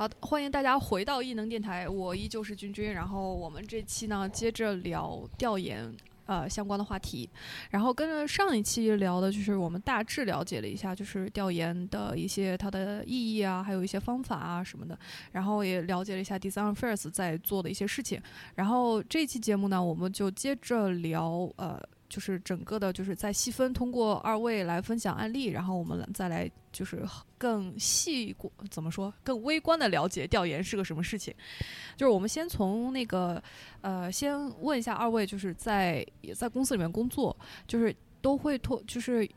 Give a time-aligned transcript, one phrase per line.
[0.00, 2.94] 好，欢迎大家回到异能电台，我依旧是君君。
[2.94, 7.28] 然后我们这期呢，接着聊调研呃相关的话题。
[7.68, 14.98] 然后跟着上一期聊的，就是我们大致了解了一下，就是调研的一些它的意义啊，还有一些方法啊什么的。
[15.32, 18.18] 然后也了解了一下 Design First 在做的一些事情。
[18.54, 21.78] 然后这期节目呢，我们就接着聊呃。
[22.10, 27.02] 就是整个的，就是在细分，通过二位来分享案例，然后我们再来就是
[27.38, 31.32] 更细过怎么说，更微观的了解调研是个什么事情。
[31.96, 33.40] 就是我们先从那个
[33.80, 37.34] 呃，先问一下二位，就是在也在公司里面工作，
[37.66, 39.28] 就是都会托，就是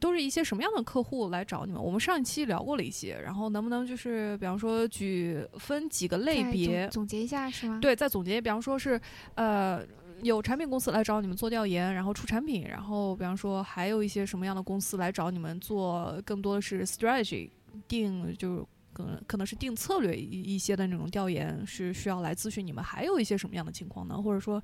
[0.00, 1.80] 都是一些什么样的客户来找你们？
[1.80, 7.78] 我们上一期聊过了一些，然后能不能就是比方说举分几个类别总结一下是吗？
[7.80, 9.00] 对，再总结，比方说是
[9.36, 9.86] 呃。
[10.22, 17.50] 有产品公司来找你们做调研，然后出产品，然后比方说还有一些什么样的公司来找你们做，更多的是 strategy
[17.88, 22.82] 定，就可能可能是定策略一一些的那种调研，是需要来咨询你们。
[22.82, 24.20] 还有一些什么样的情况呢？
[24.20, 24.62] 或者说，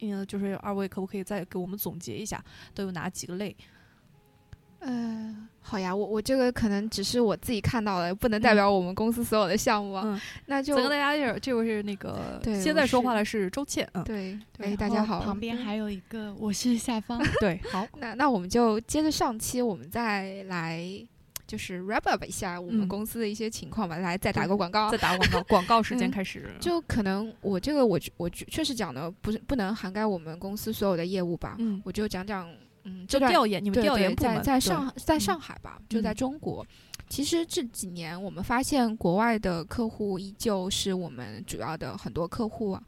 [0.00, 3.56] 嗯，就是二位可不可以再给我们总结一下，都有哪几个类？
[4.80, 10.20] 呃，好呀，我我这个可能只是我自己看到的，不能代表我们公司所有的项目啊。
[10.46, 20.82] 那就跟大家这这位是那个现在说话的是周倩，嗯，对，哎，大家好，旁边还有一个我是夏芳， 对，好， 那那我们就接着上期，我们再来
[21.46, 26.50] 就是 wrap up 一下我们公司的一些情况吧，来再打个广告，再打个广告，广告时间开始。
[26.58, 32.48] 就可能我这个我我确实讲的不是不能涵盖我们公司所有的业务吧，嗯，我就讲讲。
[32.84, 36.66] 嗯，就调研，你们调研在在上在上海吧，就在中国。
[37.08, 42.82] 其实这几年我们发现，国外的客户依旧是我们主要的很多客户啊。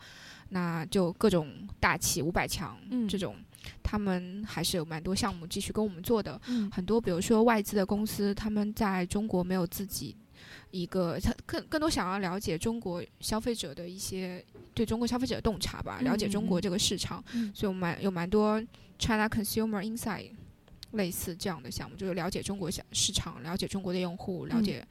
[0.54, 1.48] 那就各种
[1.80, 3.34] 大企五百强这种，
[3.82, 6.38] 他们还是有蛮多项目继续跟我们做的。
[6.70, 10.14] 很多比如说外资的公司，他们在中国没有自己
[10.70, 14.44] 一个，他更更多想要了解中国消费者的一些
[14.74, 18.62] 对中国消费者的洞察吧，了解中国这个市场，所以我们蛮有蛮多。
[19.02, 20.30] China Consumer Insight
[20.92, 24.86] 类似这样的项目，就是了解中国小市场，了解中国的用户，了解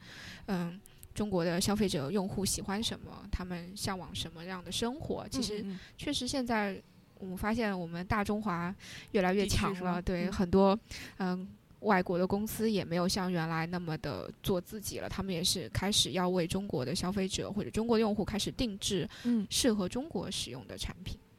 [0.46, 0.78] 嗯
[1.14, 5.26] 中国的消费者用户喜欢什么，他们向往什么样的生活。
[5.28, 5.64] 其实
[5.96, 6.78] 确实现在
[7.18, 8.74] 我们发现，我们大中华
[9.12, 10.02] 越来越强了。
[10.02, 10.78] 对很多
[11.18, 11.48] 嗯
[11.80, 19.08] 外国的公司也没有像原来那么的做自己了，他们也是开始要为中国的消费者或者中国用户开始定制
[19.48, 21.16] 适合中国使用的产品。
[21.16, 21.31] 嗯，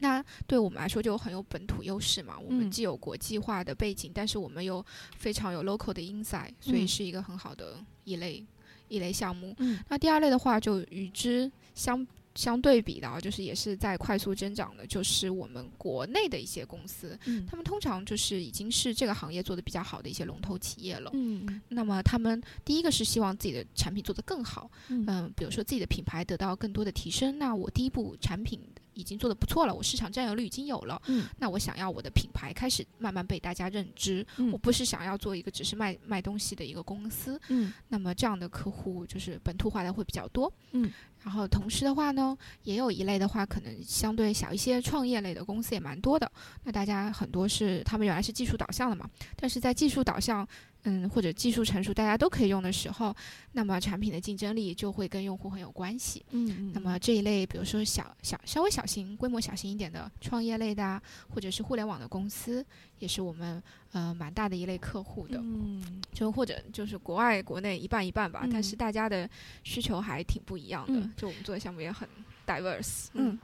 [0.00, 2.38] 那对我们来说就很有本土优势嘛。
[2.38, 4.84] 我们既有国际化的背景，但是我们又
[5.16, 8.44] 非常有 local 的 insight，所以是一个很好的一类
[8.88, 9.54] 一类项目。
[9.58, 17.18] 嗯，那第二类的话，就与之相相对比的啊，就是也是在快速增长的，就是我们国内的一些公司。
[17.26, 21.10] 嗯，他们通常就是已经是这个行业做的比较好的一些龙头企业了。
[21.14, 24.70] 嗯，那么他们第一个是希望自己的产品做得更好。
[24.88, 27.38] 嗯，比如说自己的品牌得到更多的提升。
[27.38, 28.60] 那我第一步产品。
[28.94, 31.00] 已经做得不错了，我市场占有率已经有了。
[31.06, 34.26] 嗯，那我想要我的品牌开始慢慢被大家认知。
[34.36, 37.40] 嗯，我不是想要做一个只是卖卖东西的一个公司。
[37.48, 40.52] 嗯，那么这样的客户就是本土化的会比较多。
[40.72, 40.92] 嗯，
[41.22, 46.30] 然后同时的话呢，也有一类的话，可能相对小一些，创业类的公司也蛮多的。
[46.64, 50.46] 那大家很多是他们原来是技术导向的嘛，但是在技术导向。
[50.84, 53.14] 嗯，或者技术成熟，大家都可以用的时候，
[53.52, 56.24] 那么产品的竞争力就会跟用户很有关系。
[56.30, 62.64] 嗯，那么这一类，比如说小小稍微小型、规模小型一点的创业类的啊，或者是互联网的公司，
[62.98, 65.38] 也是我们呃蛮大的一类客户的。
[65.38, 69.28] 嗯，就或者就是国外、国内一半一半吧，但是大家的
[69.62, 71.08] 需求还挺不一样的。
[71.16, 72.08] 就我们做的项目也很
[72.46, 73.06] diverse。
[73.12, 73.38] 嗯。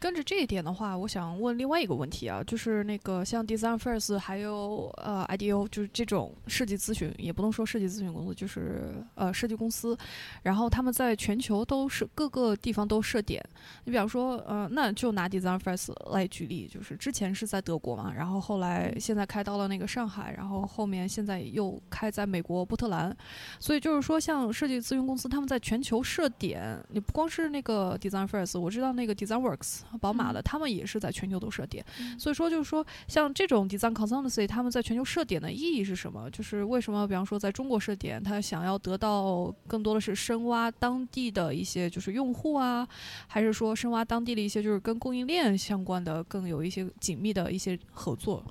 [0.00, 9.98] 跟着这一点的话，我想问另外一个问题啊，就是那个像 Design First 还有呃 IDEO，就是这种设计咨询，也不能说设计咨询公司，就是呃设计公司，
[10.42, 13.44] 然后他们在全球都是各个地方都设点。
[13.84, 23.14] 你比方说，呃，那就拿 Design First 来举例，就是之前是在德国嘛，然后后来现在开到了那个上海，然后后面现在又开在美国波特兰，
[23.58, 29.87] 所以就是说，像设计咨询公司，他们在全球设点，你不光是那个 Design First，我知道那个 Design Works。
[30.00, 31.84] 宝马的，他们也是在全球都设点，
[32.18, 36.30] 所以说就是说，像这种 design consultancy，他们在全球设点的意义是什么？
[36.30, 42.86] 就是为什么，比方说在中国设点，他想要得到更多的是深挖当地的一些就是用户啊，
[43.26, 48.44] 还是说深挖当地的一些就是跟供应链相关的更有一些紧密的一些合作？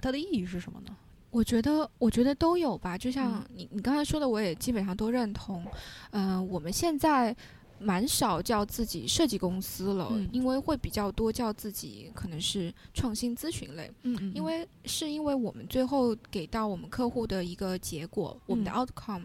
[0.00, 0.96] 它的意义是什么呢？
[1.30, 2.96] 我觉得，我觉得都有吧。
[2.96, 5.64] 就像你你刚才说的，我也基本上都认同。
[6.10, 7.36] 嗯，我们现在。
[7.78, 13.90] 蛮少叫自己设计公司了，因为会比较多叫自己可能是创新咨询类。
[14.02, 19.24] 嗯嗯，因为是因为我们最后给到我们客户的一个结果，我们的 outcome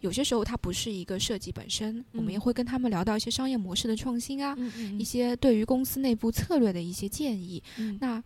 [0.00, 7.62] 有些时候它不是一个设计本身，我们嗯也会跟他们聊到一些商业模式的创新啊，嗯嗯一些对于公司内部策略的一些建议。
[7.76, 8.22] 嗯那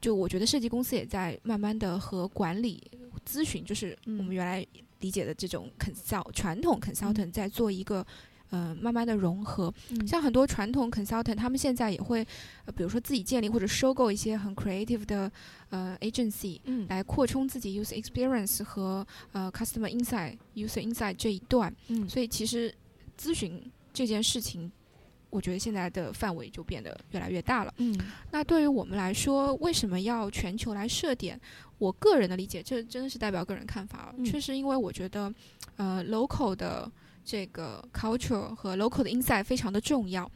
[0.00, 2.82] 就我觉得设计公司也在慢慢的和管理
[3.26, 4.66] 咨询，就是我们嗯原来
[5.00, 8.06] 理解的这种 consult 传统 consultant 在做一个。
[8.50, 12.24] 呃，慢慢的融合，嗯像很多传统 consultant，他们现在也会，
[12.66, 15.30] 呃，比如说自己建立或者收购一些很 creative 的
[15.70, 21.74] 呃 agency，嗯来扩充自己 user experience 和呃 customer insight、user insight 这一段。
[21.88, 22.72] 嗯所以其实
[23.18, 23.60] 咨询
[23.92, 24.70] 这件事情，
[25.30, 27.74] 我觉得现在的范围就变得越来越大了。
[27.78, 27.98] 嗯
[28.30, 31.40] 那对于我们来说，为什么要全球来设点？
[31.78, 34.14] 我个人的理解，这真的是代表个人看法啊。
[34.16, 35.32] 嗯确实，因为我觉得，
[35.76, 36.90] 呃，local 的
[37.24, 40.30] 这个 culture 和 local 的 insight 非常的重要。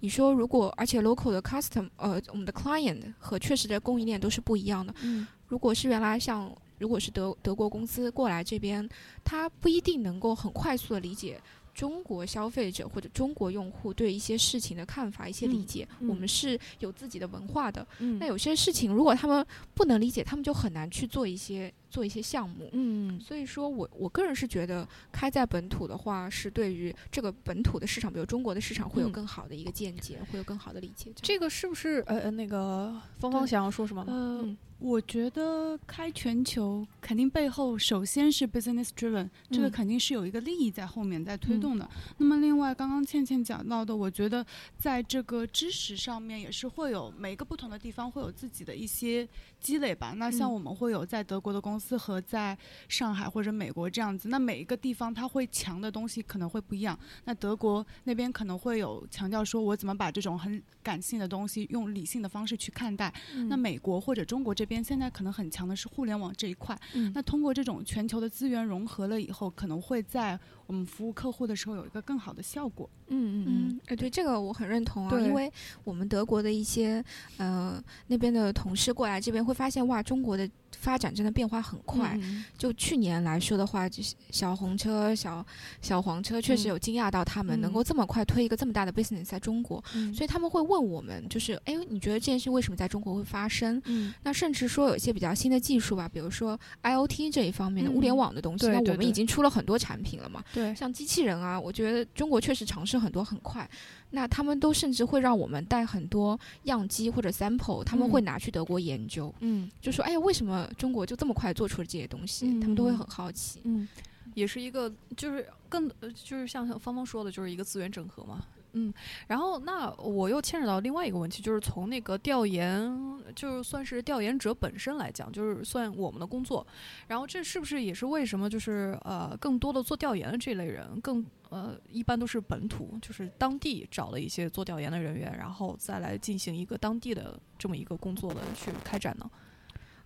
[0.00, 4.94] 你说，如果而且 local 的 custom，呃，我们的 client 和确实的供应链都是不一样的。
[5.02, 8.86] 嗯如果是原来像如果是德德国公司过来这边，
[9.22, 11.40] 他不一定能够很快速的理解
[11.74, 15.88] 中国消费者或者中国用户对一些事情的看法、一些理嗯解。
[16.00, 19.44] 嗯我们是有自己的文化的，嗯那有些事情如果他们
[19.74, 22.70] 不能理解，他们就很难去做一些做一些项目。
[22.72, 31.12] 嗯所以说我我个人是觉得开在本土的话，是对于这个本土的市场，比如中国的市场，会有嗯更好的一个见解，会有更好的理解。
[31.16, 34.12] 这个是不是呃呃那个芳芳想要说什么吗？
[34.12, 41.88] 呃嗯我觉得开全球肯定背后首先是 business driven，、这个嗯肯定是有一个利益在后面在推嗯动的。
[42.18, 44.44] 那么另外，刚刚倩倩讲到的，我觉得
[44.76, 49.26] 在这个知识上面也是会有每个不同的地方会有自己的一些
[49.64, 50.12] 积累吧。
[50.18, 52.56] 那像嗯我们会有在德国的公司和在
[52.86, 56.98] 上海或者美国这样子，那每一个地方它会强的东西可能会不一样。
[57.24, 63.10] 那德国那边可能会有强调说，我怎么把这种很感性的东西用理性的方式去看待。
[63.34, 66.78] 嗯那美国或者中国这边现在可能很强的是互联网这一块。
[66.92, 72.88] 嗯那通过这种全球的资源融合了以后，可能会在我们服务客户的时候有一个更好的效果。
[73.08, 75.52] 嗯嗯嗯，哎，对这个我很认同啊，因为
[75.84, 77.04] 我们德国的一些
[77.36, 82.18] 呃那边的同事过来这边会发现，哇，中国的发展真的变化很快。
[82.22, 85.44] 嗯就去年来说的话，就是小红车、小
[85.82, 93.80] 小黄车确实嗯有惊讶到他们、能够这么快推一个这么大的 business 在中国，嗯所以他们会问我们，就是哎，你觉得这件事为什么在中国会发生？
[93.84, 100.42] 嗯那甚至说有一些比较新的技术吧，比如说 IOT 这一方面的物联嗯网的东西，那我们已经出了很多产品了嘛。
[100.54, 103.68] 对像机器人啊，我觉得中国确实尝试很多很快。
[104.10, 112.46] 那他们都甚至会让我们带很多样机或者 sample，他们会嗯拿去德国研究，嗯就说哎呀，为什么中国就这么快做出了这些东西？
[112.60, 113.60] 他们都会很好奇。
[113.64, 113.88] 嗯，
[114.34, 118.44] 也是一个就是更呃就是像芳芳说的，就是一个资源整合嘛。
[118.74, 118.92] 嗯，
[119.28, 122.92] 然后那我又牵扯到另外一个问题，就是从那个调研，
[123.34, 126.66] 就是算是调研者本身来讲，就是算我们的工作。
[127.06, 139.30] 然后这是不是也是为什么就是呃更多的做调研的这类人，更呃一般都是本土，就是当地找了一些做调研的人员，然后再来进行一个当地的这么一个工作的去开展呢？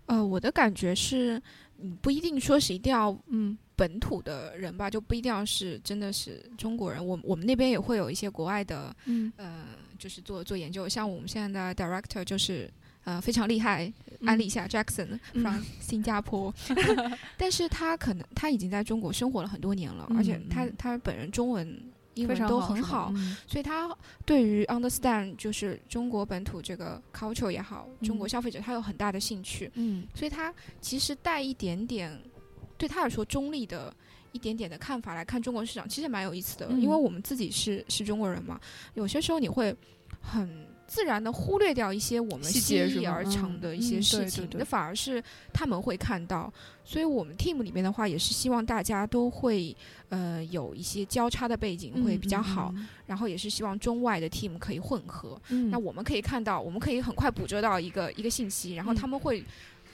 [0.09, 1.41] 呃，我的感觉是，
[1.77, 7.05] 你不一定说是一定要嗯本土的人吧，就不一定要是真的是中国人。
[7.05, 9.65] 我我们那边也会有一些国外的，嗯呃，
[9.99, 12.71] 就是做做研究，像我们现在的 director 就是。
[13.05, 13.91] 呃，非常厉害，
[14.27, 16.53] 安利一下 Jackson 嗯 from 新加坡，
[17.39, 21.81] 但是他可能他已经在中国生活了很多年了，而且他他本人中文、
[22.19, 23.37] 英非文都很好，嗯。
[23.47, 23.89] 所以他
[24.25, 28.29] 对于 understand 就是中国本土这个 culture 也好，中国嗯。
[28.29, 30.07] 消费者他有很大的兴趣，嗯。
[30.15, 32.21] 所以他其实带一点点
[32.77, 33.95] 对他来说中立的
[34.33, 36.67] 一点点的看法来看中国市场，其实蛮有意思的。
[36.71, 38.61] 嗯因为我们自己是是中国人嘛，
[38.95, 39.75] 有些时候你会
[40.21, 43.11] 很自然的忽略掉一些我们细习以节是吗？
[43.11, 45.23] 而常嗯的一些嗯事情，那反而是
[45.53, 46.53] 他们会看到。
[46.85, 49.77] 所以我们 team 里面的话，也是希望大家都会
[50.11, 52.75] 呃有一些交叉的背景会比较好，
[53.07, 55.41] 然后也是希望中外的 team 可以混合。
[55.49, 59.45] 嗯，那我们可以看到，我们可以很快捕捉到一个一个信息，然后嗯他们会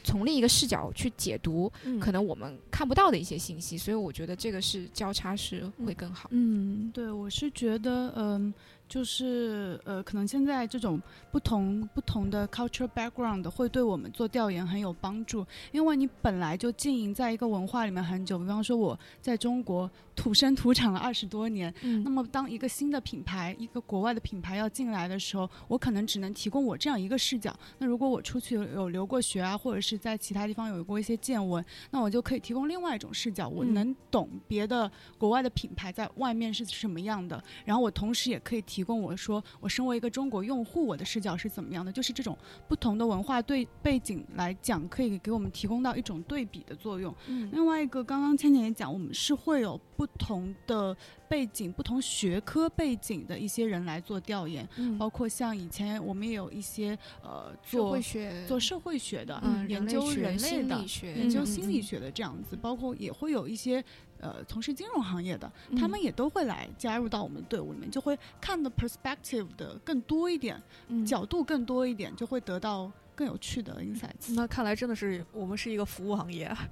[0.03, 6.29] 从另一个视角去解读嗯可能我们看不到的一些信息，所以我觉得这个是交叉是会更好。
[6.33, 8.53] 嗯对，我是觉得，嗯、
[8.89, 11.01] 就是呃，可能现在这种
[11.31, 27.55] 不同不同的 cultural background 会对我们做调研很有帮助，因为你本来就经营在一个文化里面很久，比方说我在中国土生土长了二十多年，那嗯么当一个新的品牌，一个国外的品牌要进来的时候，我可能只能提供我这样一个视角。
[27.79, 33.75] 那如果我出去有有留过学啊，或者是在其他地方有过一些见闻，那我就可以提供另外一种视角，我嗯。
[33.75, 47.15] 能懂别的国外的品牌在外面是什么样的，然后我同时也可以提提供我说我身为一个中国用户，我的视角是怎么样的，就是这种不同的文化对背景来讲，可以给我们提供到一种对比的作用。
[47.29, 47.49] 嗯。
[47.53, 50.97] 另外一个，刚刚倩倩也讲，我们是会有不同的
[51.29, 54.99] 背景、不同学科背景的一些人来做调研，嗯。
[54.99, 58.01] 包括像以前我们也有一些呃社做
[58.49, 61.47] 做社会学的，嗯研究人类的研究嗯。
[61.47, 63.85] 心理学的这样子，包括也会有一些
[64.25, 74.35] 呃从事金融行业的，他们也都会来加入到我们的队伍里面，就会看的 perspective 的更多一点，嗯角度更多一点，就会得到更有趣的 insights。
[74.35, 76.67] 那看来真的是我们是一个服务行业啊。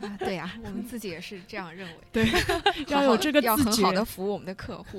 [0.00, 1.94] 啊，对呀、我们自己也是这样认为。
[2.10, 2.26] 对，
[2.88, 4.98] 要有这个要自觉很好的服务我们的客户。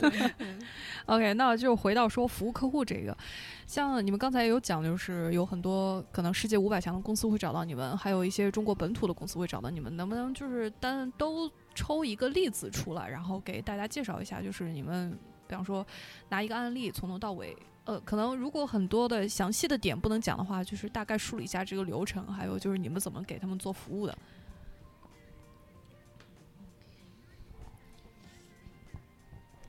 [1.07, 3.17] OK，那就回到说服务客户这个，
[3.65, 15.11] 像你们刚才有讲，就是有很多可能世界五百强的公司会找到你们，还有一些中国本土的公司会找到你们，能不能就是单都抽一个例子出来，然后给大家介绍一下，就是你们
[15.47, 15.85] 比方说
[16.29, 17.55] 拿一个案例从头到尾。
[17.85, 24.17] 呃，可能如果很多的详细的点不能讲的话，就是大概梳理一下这个流程，还有就是你们怎么给他们做服务的。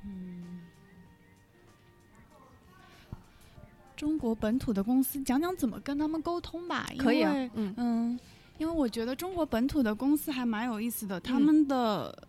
[0.04, 0.61] 嗯
[3.96, 8.20] 中国本土的公司讲讲怎么跟他们沟通吧，可以啊嗯嗯，
[8.58, 12.26] 因为我觉得中国本土的公司还蛮有意思的，他嗯们的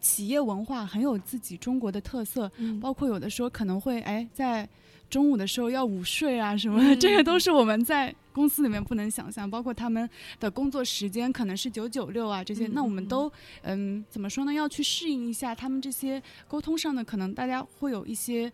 [0.00, 4.68] 企业文化很有自己中国的特色，嗯包括有的时候可能会哎在
[5.08, 9.48] 中午的时候要午睡啊什么的，嗯这些都是我们在公司里面不能想象。
[9.48, 10.08] 包括他们
[10.40, 13.30] 的工作时间可能是九九六啊这些，嗯那我们都
[13.62, 14.52] 嗯怎么说呢？
[14.52, 18.52] 要去适应一下他们这些沟通上的，可能大家会有一些。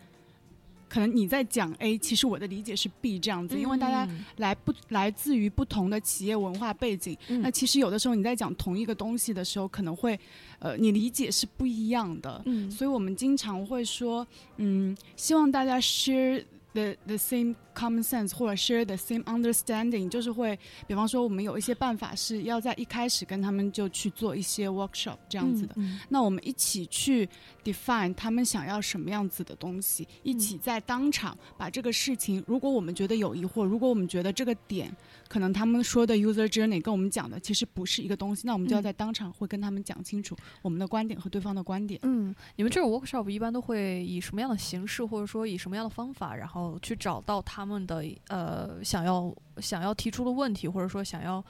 [0.90, 7.40] 可能你在讲 A，其实我的理解是 B 这样子，因为大家嗯来不来自于不同的企业文化背景，嗯。
[7.40, 10.18] 那其实有的时候你在讲同一个东西的时候，可能会，
[10.58, 12.42] 呃，你理解是不一样的。
[12.44, 12.68] 嗯。
[12.68, 16.44] 所以我们经常会说，嗯，希望大家 share
[16.74, 25.74] the the same common sense 或者 share the same understanding，就是会，比方说我们有一些办法是要在一开始跟他们就去做一些 workshop 这样子的。
[25.76, 27.28] 嗯那我们一起去
[27.64, 34.94] define 他们想要什么样子的东西，一起在当场把这个事情，如果我们觉得有疑惑，如果我们觉得这个点
[35.28, 42.00] 可能他们说的 user journey 跟我们讲的其实不是一个东西，那我们就要嗯在当场会跟他们讲清楚我们的观点和对方的观点。
[42.02, 51.44] 嗯，你们这种 workshop 一般都会以什么样的形式，或者说以什么样的方法，然后去找到他他们的呃想要想要提出的问题，或者说想要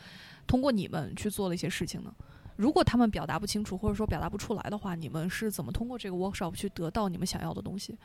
[0.45, 2.13] 通过你们去做的一些事情呢？
[2.57, 7.97] 如果他们表达不清楚，或者说表达不出来的话，你们是怎么通过这个 workshop 去得到你们想要的东西？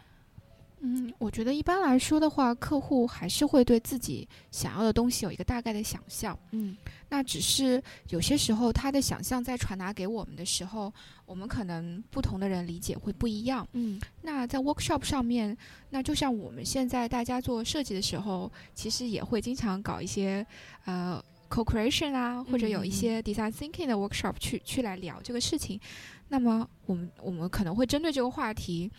[0.79, 6.37] 嗯，我觉得一般来说的话，客户还是会对自己想要的东西有一个大概的想象。
[6.51, 6.75] 嗯
[7.07, 10.91] 那只是有些时候他的想象在传达给我们的时候，
[11.25, 13.65] 我们可能不同的人理解会不一样。
[13.73, 15.55] 嗯那在 workshop 上面，
[15.89, 20.45] 那就像我们现在大家做设计的时候，其实也会经常搞一些
[20.85, 25.79] 呃 co-creation 啊，或者有一些 design thinking 的 workshop 去去来聊这个事情。
[26.27, 28.91] 那么我们我们可能会针对这个话题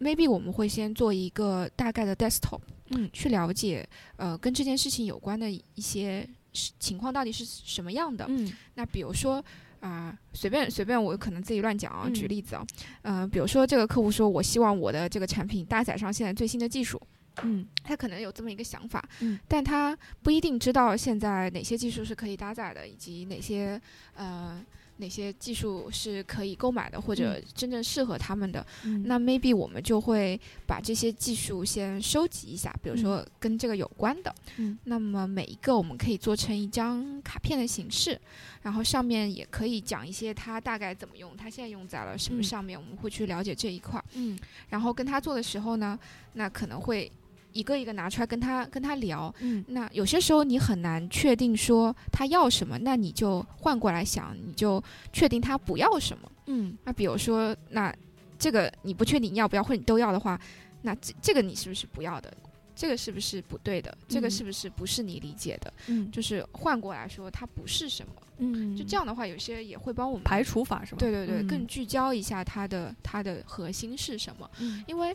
[0.00, 3.08] ，maybe 我们会先做一个大概的 desktop，嗯。
[3.12, 8.26] 去了解呃跟这件事情有关的一些事情况到底是什么样的。
[8.28, 8.52] 嗯。
[8.74, 9.44] 那比如说
[9.80, 12.12] 啊、随便随便，我可能自己乱讲啊，嗯。
[12.12, 12.66] 举例子啊，
[13.02, 17.00] 嗯、比如说这个客户说，我希望我的这个产品搭载上现在最新的技术，
[17.42, 17.64] 嗯。
[17.84, 23.80] 他可能有这么一个想法，嗯，但他不一定知道现在哪些技术是可以搭载的，以及哪些
[24.16, 24.60] 呃
[24.98, 28.64] 哪些技术是可以购买的，或者真正适合他们的。
[28.84, 34.34] 嗯那 maybe 我们就会把这些技术先收集一下，比如说跟这个有关的。
[34.56, 38.20] 嗯那么每一个我们可以做成一张卡片的形式，
[38.62, 44.04] 然后上面也可以讲一些它大概怎么用，它现在用在了什么嗯上面，我们会去了解这一块儿。
[44.14, 44.38] 嗯
[44.68, 45.98] 然后跟他做的时候呢，
[46.34, 47.10] 那可能会
[47.58, 49.34] 一个一个拿出来跟他跟他聊。
[49.40, 56.30] 嗯那有些时候你很难确定说他要什么，那你就换过来想，你就确定他不要什么。
[56.46, 57.92] 嗯那比如说，那
[58.38, 60.40] 这个你不确定要不要，或者你都要的话，
[60.82, 62.32] 那这这个你是不是不要的？
[62.76, 63.98] 这个是不是不对的？
[64.06, 65.72] 这个嗯是不是不是你理解的？
[65.88, 68.12] 嗯就是换过来说，它不是什么。
[68.40, 70.98] 嗯，就这样的话，有些也会帮我们排除法是吧？
[71.00, 74.48] 对对对，嗯更聚焦一下它的它的核心是什么。
[74.60, 75.12] 嗯因为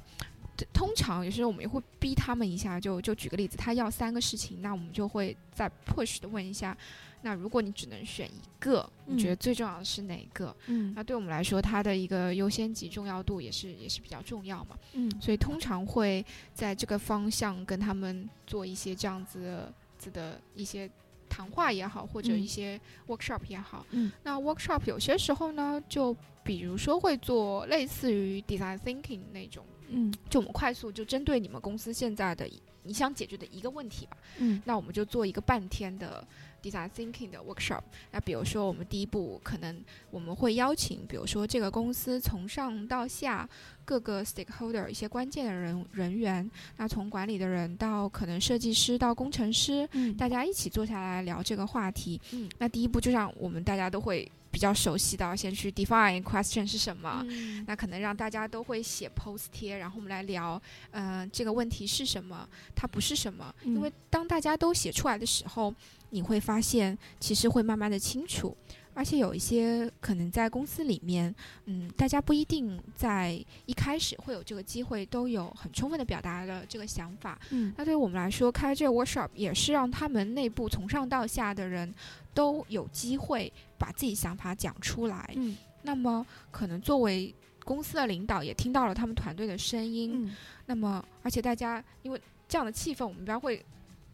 [0.71, 6.77] 通常有时候我们也会逼他们一下，就就举个例子，他要三个事情，那我们就会再 push 的问一下，
[7.23, 9.31] 那如果你只能选一个，你觉嗯。
[9.31, 10.55] 得最重要的是哪个？
[10.67, 10.93] 嗯。
[10.95, 15.11] 那对我们来说，它的一个优先级重要度也是也是比较重要嘛，嗯。
[15.19, 20.89] 所以通常会在这个方向跟他们做一些这样子的子的一些。
[21.29, 22.39] 谈话也好，或者嗯。
[22.39, 24.11] 一些 workshop 也好，嗯。
[24.21, 32.49] 那 workshop 有些时候呢，就比如说会做类似于 design thinking 那种，嗯就我们快速就针对你们公司现在的
[32.85, 36.25] 你想解决的一个问题吧，嗯那我们就做一个半天的
[36.61, 37.81] design thinking 的 workshop。
[38.11, 39.81] 那比如说我们第一步可能
[40.11, 43.47] 我们会邀请，比如说这个公司从上到下
[43.85, 52.19] 各个 stakeholder 一些关键的人人员，那从管理的人到可能设计师到工程师，嗯大家一起坐下来聊这个话题。
[52.33, 57.25] 嗯那第一步就像我们大家都会比较熟悉的，先去 define question 是什么。
[57.27, 63.53] 嗯那可能让大家都会写 post 贴，然后我们来聊，嗯、这个问题是什么，它不是什么。
[63.63, 65.73] 因为当大家都写出来的时候，
[66.11, 68.55] 你会发现其实会慢慢的清楚，
[68.93, 71.33] 而且有一些可能在公司里面，
[71.65, 77.39] 嗯，大家不一定在一开始会有这个机会，都有很充分的表达了这个想法。
[77.49, 81.91] 嗯那对于我们来说，开这个 workshop 也是让他们内部从上到下的人
[82.33, 85.31] 都有机会把自己想法讲出来。
[85.35, 87.33] 嗯那么，可能作为
[87.65, 90.11] 公司的领导也听到了他们团队的声音。
[90.15, 90.35] 嗯
[90.65, 93.63] 那么，而且大家因为这样的气氛，我们一般会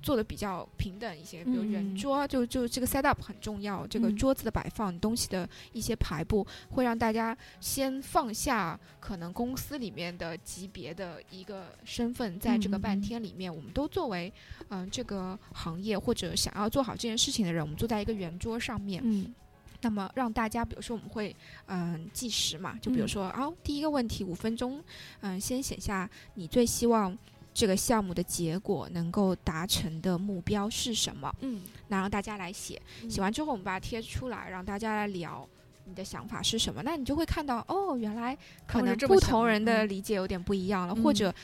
[0.02, 4.16] 做的比较平等一些，比如圆嗯桌，就就这个 set up 很重要，这个嗯。
[4.16, 14.32] 桌子的摆放、东西的一些排布，会让大家先放下可能公司里面的级别的一个身份，在这个半天里面，我们都作为
[14.70, 19.34] 嗯、这个行业或者想要做好这件事情的人，我们坐在一个圆桌上面，嗯。
[19.82, 21.34] 那么让大家，比如说我们会
[21.68, 23.08] 嗯、计时嘛，就比如嗯。
[23.08, 24.84] 说啊、第一个问题五分钟，
[25.22, 27.18] 嗯、先写下你最希望
[27.60, 31.62] 这个项目的结果能够达成的目标是什么，嗯。
[31.90, 35.46] 那让大家来写，写完之后我们把它贴出来，让大家来聊。
[35.84, 36.82] 你的想法是什么？
[36.84, 39.90] 那你就会看到，哦，原来可能不同人的嗯。
[39.90, 41.36] 理解有点不一样了，或嗯者，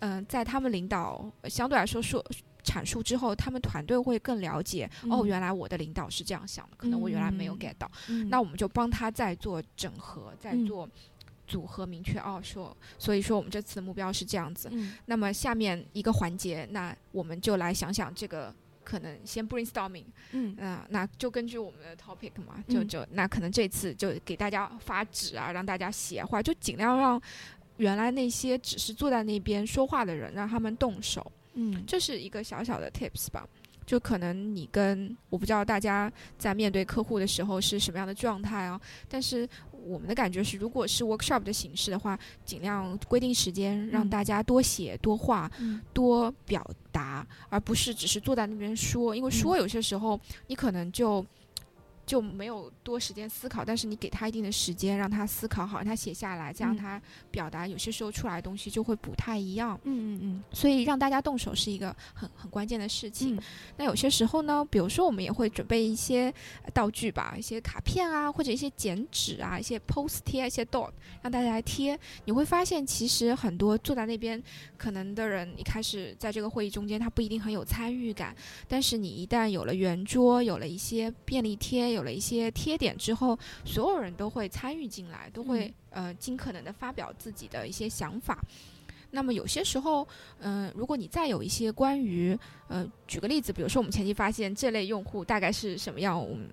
[0.00, 2.22] 嗯、在他们领导呃相对来说说
[2.64, 5.26] 阐述之后，他们团队会更了解，哦，嗯。
[5.26, 7.58] 原来我的领导是这样想的，可能我原来没有嗯。
[7.60, 7.90] get 到。
[8.08, 8.28] 嗯。
[8.28, 10.66] 那我们就帮他再做整合，再嗯。
[10.66, 10.88] 做
[11.52, 14.68] 组合明确哦，说，所以说我们这次的目标是这样子。
[14.72, 18.54] 嗯那么下面一个环节，那我们就来想想这个。
[18.84, 27.22] 可能先 brainstorming，嗯嗯、那就根据我们的 topic 嘛，就嗯就那可能这次就给大家发纸啊，让大家写画，就尽量让
[27.76, 31.30] 原来那些只是坐在那边说话的人，让他们动手。
[31.54, 33.48] 嗯这是一个小小的 tips 吧。
[33.84, 39.48] 就可能你跟我不知道大家在面对客户的时候是什么样的状态啊，但是
[39.84, 44.10] 我们的感觉是，如果是 workshop 的形式的话，尽量规定时间，让嗯。
[44.10, 45.80] 大家多写多画、嗯。
[45.92, 51.24] 多表达，而不是只是坐在那边说，因为说有些时候你可能就。
[52.04, 57.66] 就没有多时间思考，但是你给他一定的时间，让他思考好，让他写下来，再让嗯他表达。
[57.66, 59.78] 有些时候出来的东西就会不太一样。
[59.84, 63.36] 嗯嗯嗯所以让大家动手是一个很很关键的事情。
[63.36, 63.42] 嗯
[63.76, 66.32] 那有些时候呢，比如说我们也会准备一些
[66.64, 70.90] 呃道具吧，一些卡片啊，或者一些剪纸啊，一些 post 贴，一些 dot，
[71.22, 71.98] 让大家来贴。
[72.24, 74.42] 你会发现，其实很多坐在那边
[74.76, 78.34] 可能的人，一开始在这个会议中间，他不一定很有参与感，
[78.68, 88.38] 但是你一旦有了圆桌，有了一些便利贴，有了一些贴点之后，所有人都会参与进来，都会、呃尽可能的发表自己的一些想法。
[89.10, 90.06] 那么有些时候，
[90.40, 96.48] 嗯、如果你再有一些关于，呃，举个例子，比如说我们前期发现这类用户大概是什么样，我们。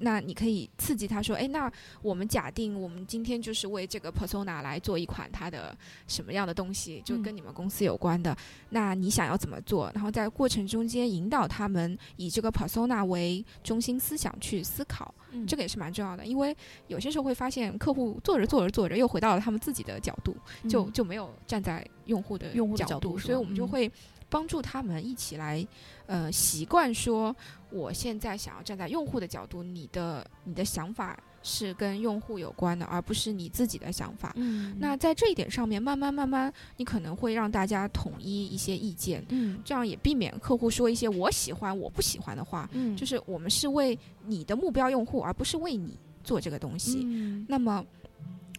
[0.00, 1.70] 那你可以刺激他说，哎，那
[2.02, 8.36] 我们假定我们今天就是为这个 persona 来做一款它的什么样的东西，就跟你们公司有关的。
[8.70, 9.90] 那你想要怎么做？
[9.94, 16.26] 然后在过程中间引导他们以这个 persona 为中心思想去思考，嗯这个也是蛮重要的。
[16.26, 16.56] 因为
[16.86, 20.36] 有些时候会发现客户做着做着做着又回到了他们自己的角度，
[20.68, 23.90] 就嗯就没有站在用户的用户的角角度所以我们就嗯会
[24.30, 25.66] 帮助他们一起来，
[26.06, 27.34] 呃，习惯说，
[27.70, 34.32] 我现在想要站在用户的角度，你的你的想法是跟用户有关的，而不是你自己的想法。
[34.36, 42.68] 嗯那在这一点上面，慢慢慢慢，你可能会让大家统一一些意见，嗯这样也避免客户说一些我喜欢我不喜欢的话。
[42.72, 47.00] 嗯就是我们是为你的目标用户，而不是为你做这个东西。
[47.04, 47.84] 嗯那么，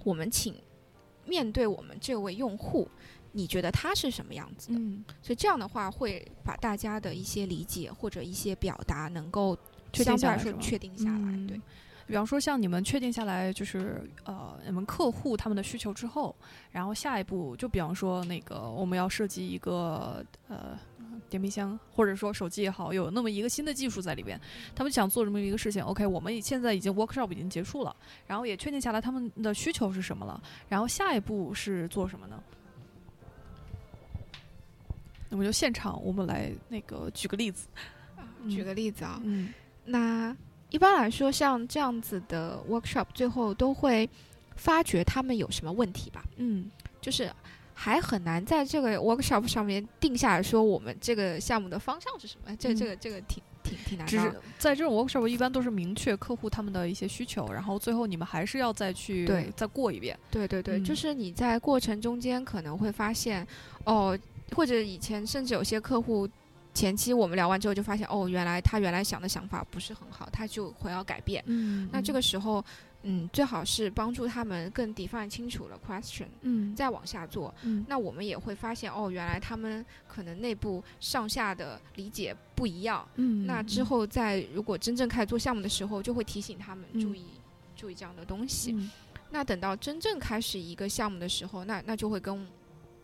[0.04, 0.56] 我们请
[1.26, 2.90] 面对我们这位用户，
[3.32, 4.80] 你觉得他是什么样子的？
[4.80, 9.58] 嗯所以这样的话，会把大家的一些理解或者一些表达能够
[9.94, 11.18] 确定相对来说确定下来。
[11.18, 11.62] 嗯对，
[12.08, 16.36] 比方说，像你们确定下来，就是呃，你们客户他们的需求之后，
[16.72, 20.78] 然后下一步就比方说，那个我们要设计一个呃
[21.30, 24.39] 电冰箱，或者说手机也好，有那么一个新的技术在里边，
[24.76, 25.84] 他们想做这么一个事情。
[25.84, 32.42] OK，我们现在已经 workshop 已经结束了，然后也确定下来他们的需求是什么了，然后下一步是做什么呢？
[35.30, 37.68] 那么就现场我们来那个举个例子，
[38.50, 39.54] 举个例子啊，嗯。
[39.86, 40.36] 那
[40.70, 44.10] 一般来说，像这样子的 workshop 最后都会
[44.56, 46.24] 发觉他们有什么问题吧。
[46.38, 46.70] 嗯。
[47.02, 47.32] 就是
[47.74, 52.76] 还很难在这个 workshop 上面定下来说我们这个项目的方向是什么，这嗯。
[52.76, 54.42] 这个这个挺挺挺难只是的。
[54.58, 59.52] 在这种 workshop 一般都是明确客户他们的一些需求，然后最后你们还是要再去对。
[59.56, 60.18] 再过一遍。
[60.30, 60.96] 对对对，就嗯。
[60.96, 63.48] 是你在过程中间可能会发现，
[63.86, 64.18] 哦，
[64.56, 66.28] 或者以前甚至有些客户。
[66.72, 71.44] 前期我们聊完之后就发现，哦，原来他原来想的想法不是很好，他就会要改变。
[71.48, 72.64] 嗯那这个时候，
[73.02, 77.54] 嗯，最好是帮助他们更 define 清楚了 question，嗯再往下做。
[77.64, 83.06] 嗯那我们也会发现，哦，原来他们可能内部上下的理解不一样。
[83.16, 87.26] 嗯那之后在如果真正开始做项目的时候，就会提醒他们嗯注意、
[87.76, 88.74] 注意这样的东西。
[88.74, 88.92] 嗯
[89.32, 92.48] 那等到真正开始一个项目的时候，那那就会跟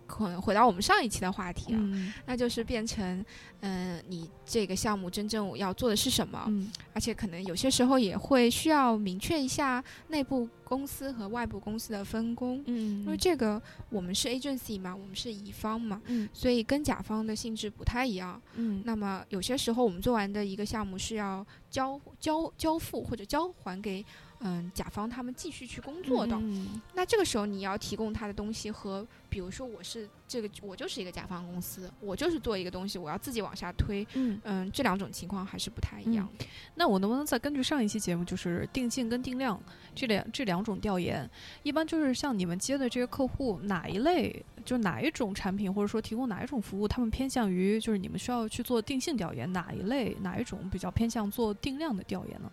[0.07, 3.23] 可能回到我们上一期的话题啊，嗯那就是变成，
[3.61, 12.63] 嗯、你这个项目真正要做的是什么，嗯而且可能有些时候也会需要明确一下内部公司和外部公司的分工。
[12.67, 18.41] 嗯因为这个我们是 agency 嘛，我们是乙方嘛，嗯所以跟甲方的性质不太一样。
[18.55, 24.05] 嗯那么有些时候我们做完的一个项目是要交交交付或者交还给
[24.39, 26.35] 嗯甲方他们继续去工作的。
[26.35, 34.05] 嗯那这个时候你要提供他的东西和，比如说我是这个我就是一个甲方公司，我就是做一个东西，我要自己往下推。
[34.13, 34.39] 嗯。
[34.43, 36.45] 嗯，这两种情况还是不太一样的。
[36.75, 39.59] 那我能不能再根据上一期节目，就是定性跟定量
[39.93, 41.29] 这两这两种调研，
[41.63, 52.51] 一般就是像你们接的这些客户哪一类，就哪一种产品或者说提供哪一种服务，他们偏向于就是你们需要去做定性调研，哪一类哪一种比较偏向做定量的调研呢？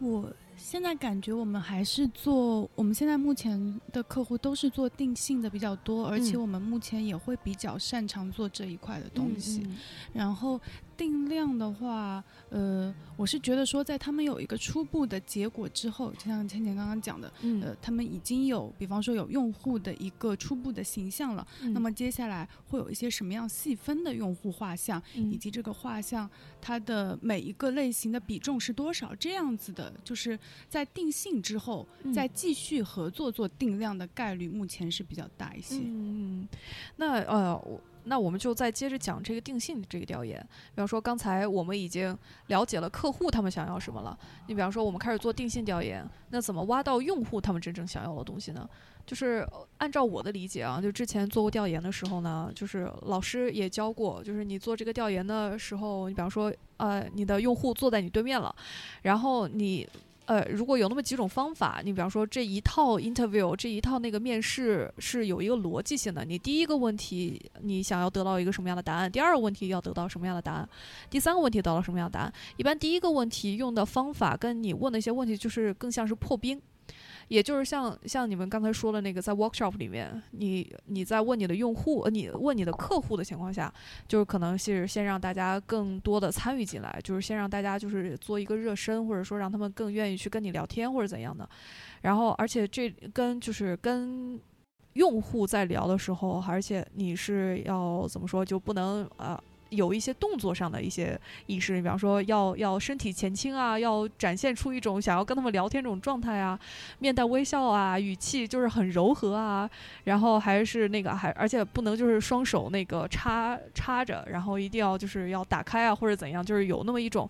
[0.00, 9.62] 我现在感觉我们还是做，我们现在目前的客户都是做定性的比较多，而且嗯我们目前也会比较擅长做这一块的东西。
[9.64, 9.76] 嗯
[10.12, 10.60] 然后
[10.98, 17.62] 定量的话，呃，我是觉得说，在他们有一个初步的结果之后，就像倩倩刚刚讲的，嗯。
[17.62, 21.72] 呃，他们已经有，比方说有用户的一个初步的形象了，嗯。
[21.72, 26.28] 那么接下来会有一些什么样细分的用户画像，以嗯及这个画像
[26.60, 30.36] 它的每一个类型的比重是多少，这样子的，就是
[30.68, 32.12] 在定性之后，嗯。
[32.12, 35.76] 再继续合作做定量的概率，目前是比较大一些。
[35.80, 36.48] 嗯，
[36.96, 40.40] 那呃，我那我们就再接着讲这个定性这个调研。
[40.74, 42.16] 比方说，刚才我们已经
[42.46, 44.18] 了解了客户他们想要什么了。
[44.46, 48.68] 你比方说，我们开始做定性调研，那怎么挖到用户他们真正想要的东西呢？
[49.06, 49.46] 就是
[49.78, 58.54] 按照我的理解啊，就之前做过调研的时候呢，就是老师也教过，就是你做这个调研的时候，你比方说，呃，你的用户坐在你对面了，
[59.00, 59.88] 然后你
[60.28, 66.22] 呃，如果有那么几种方法，你比方说这一套 interview 这一套那个面试是有一个逻辑性的。
[66.22, 70.68] 你第一个问题你想要得到一个什么样的答案，第二个问题要得到什么样的答案，
[71.08, 72.32] 第三个问题得到什么样的答案。
[72.58, 76.60] 一般第一个问题用的方法跟你问的一些问题就是更像是破冰。
[77.28, 83.72] 也就是像像你们刚才说的那个，在 workshop 里面，你你在问你的用户，你问你的客户的情况下，
[84.06, 91.48] 就是可能是先让大家更多的参与进来，就是先让大家就是做一个热身，或者说让他们更愿意去跟你聊天或者怎样的。
[92.02, 94.40] 然后，而且这跟就是跟
[94.94, 99.38] 用户在聊的时候，而且你是要怎么说，就不能呃。
[99.70, 106.58] 有一些动作上的一些意识，比方说要要身体前倾啊，要展现出一种想要跟他们聊天这种状态啊，
[106.98, 109.68] 面带微笑啊，语气就是很柔和啊，
[110.04, 117.28] 然后还是那个还而且不能就是双手那个插插着，然后一定要就是要打开啊或者怎样，就是有那么一种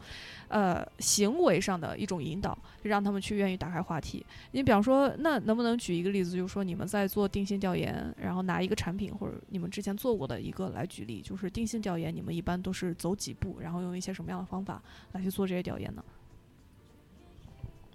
[0.48, 4.24] 呃行为上的一种引导，就让他们去愿意打开话题。
[4.52, 14.82] 你比方说，那能不能举一个例子，就是说你们在做定性调研，然后拿一个产品或者你们之前做过的一个来举例，就是定性调研，你们一般都是走几步，然后用一些什么样的方法
[15.12, 16.04] 来去做这些调研呢？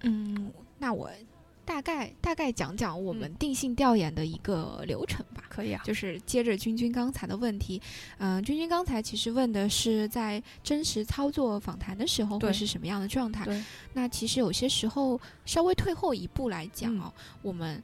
[0.04, 1.10] 嗯，那我
[1.66, 5.44] 大概大概讲讲我们嗯定性调研的一个流程吧。
[5.50, 7.80] 可以啊，就是接着君君刚才的问题，
[8.18, 13.46] 嗯、君君刚才其实问的是在真实操作访谈的时候会是什么样的状态。
[13.94, 17.82] 那其实有些时候稍微退后一步来讲我们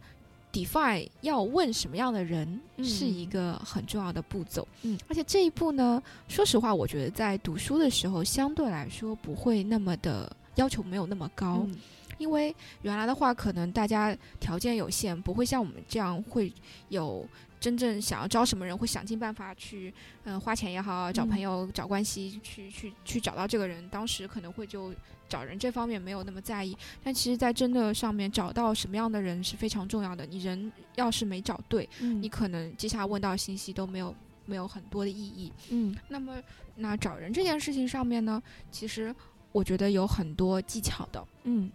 [0.51, 4.67] define 要问什么样的人嗯是一个很重要的步骤。
[4.81, 11.67] 嗯，而且这一步呢，说实话，我觉得在读书的时候相对来说不会那么的要求没有那么高。
[11.67, 11.77] 嗯
[12.19, 16.53] 因为原来的话，可能大家条件有限，不会像我们这样会
[16.89, 17.27] 有
[17.59, 19.91] 真正想要招什么人，会想尽办法去，
[20.25, 23.89] 嗯、花钱也好，找嗯朋友、找关系，去去去找到这个人。
[23.89, 24.93] 当时可能会就
[25.27, 30.25] 找人这方面没有那么在意，但其实，在真的上面找到什么样的人是非常重要的。
[30.25, 35.51] 你人要是没找对，嗯你可能接下来问到信息都没有没有很多的意义。
[35.69, 36.41] 嗯那么，
[36.75, 39.13] 那找人这件事情上面呢，其实
[39.51, 41.23] 我觉得有很多技巧的。
[41.43, 41.69] 嗯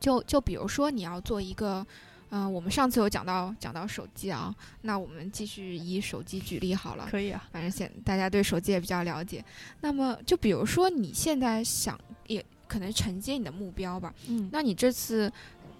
[0.00, 1.86] 就就比如说你要做一个，
[2.30, 7.08] 嗯、我们上次有讲到讲到手机啊，那我们继续以手机举例好了。
[7.10, 9.44] 可以啊，反正现大家对手机也比较了解。
[9.80, 15.32] 那么就比如说你现在想也可能承接你的目标吧，嗯那你这次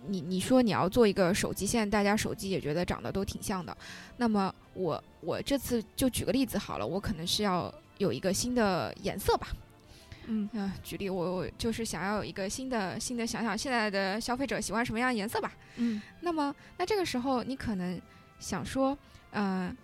[0.07, 3.77] 你你说你要做一个手机，现在大家手机也觉得长得都挺像的。
[4.17, 9.49] 那么我我这次就举个例子好了，我可能是要有一个新的颜色吧。
[10.29, 15.53] 嗯嗯、举例我我就是想要有一个新的新的，想想现在的消费者喜欢什么样的颜色吧。
[15.77, 18.01] 嗯那么那这个时候你可能
[18.39, 18.97] 想说，
[19.33, 19.77] 嗯、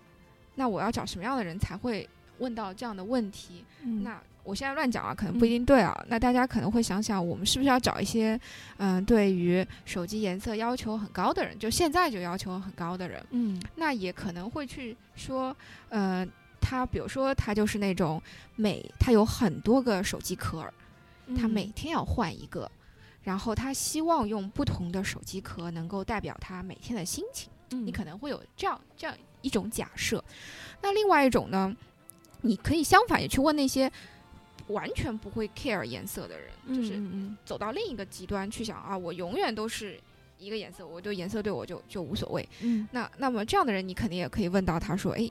[0.55, 2.07] 那我要找什么样的人才会
[2.39, 3.65] 问到这样的问题？
[3.83, 6.05] 嗯那我现在乱讲啊，可能不一定对啊。
[6.07, 8.39] 那大家可能会想想，我们是不是要找一些，
[8.77, 13.25] 嗯、对于手机颜色要求很高的人，就现在就要求很高的人。
[13.31, 15.55] 嗯那也可能会去说，
[15.89, 16.23] 呃，
[16.67, 18.19] 他比如说他就是那种
[18.55, 20.73] 每他有很多个手机壳儿，
[21.37, 22.69] 他每天要换一个，
[23.21, 27.51] 然后他希望用不同的手机壳能够代表他每天的心情。
[27.69, 30.23] 你你可能会有这样这样一种假设。
[30.81, 31.75] 那另外一种呢，
[32.41, 33.91] 你可以相反也去问那些
[34.67, 39.99] 完全不会 care 颜色的人，就是嗯走到另一个极端去想啊，我永远都是
[40.39, 42.47] 一个颜色，我对颜色对我就就无所谓。
[42.61, 45.29] 嗯那那么这样的人，你肯定也可以问到他说，哎，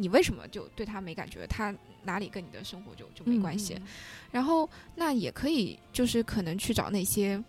[0.00, 1.46] 你为什么就对他没感觉？
[1.46, 3.76] 他哪里跟你的生活就就没关系？
[4.32, 7.42] 然后那也可以就是可能去找那些，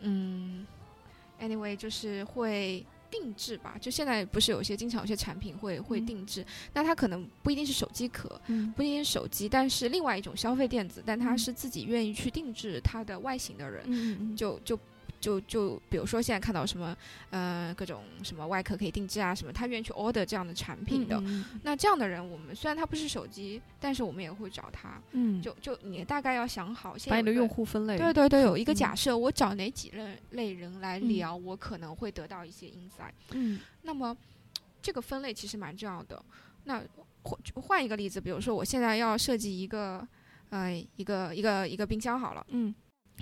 [0.00, 0.66] 嗯
[1.40, 3.76] ，anyway，就是会定制吧。
[3.80, 14.78] 就现在不是有些经常有些产品会会嗯定制，那它可能不一定是手机壳，嗯不一定是手机，但是另外一种消费电子，但它嗯是自己愿意去定制它的外形的人，就就。
[15.24, 16.94] 就就比如说现在看到什么，
[17.30, 21.18] 呃，各种什么外壳可以定制啊，什么，他愿意去 order 这样的产品的，
[21.62, 25.00] 那这样的人，我们虽然他不是手机，但是我们也会找他。
[25.12, 25.40] 嗯。
[25.40, 28.74] 就就你大概要想好，把你的用户分类，对对对，有一个嗯。
[28.74, 33.14] 假设，我找哪几类类人来聊，我可能会得到一些 insight。
[33.30, 33.60] 嗯。
[33.80, 34.14] 那么
[34.82, 36.22] 这个分类其实蛮重要的。
[36.64, 36.82] 那
[37.22, 40.06] 换换一个例子，比如说我现在要设计一个
[40.50, 42.74] 呃一个一个一个冰箱好了，嗯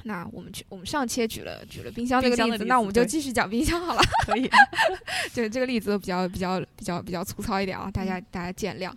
[0.04, 4.02] 那我们去我们上期也举了举了冰箱这个例子，那我们就继续讲冰箱好了。
[4.26, 4.50] 可以，
[5.32, 8.92] 就这个例子比较比较比较比较粗糙一点啊，大家嗯大家见谅。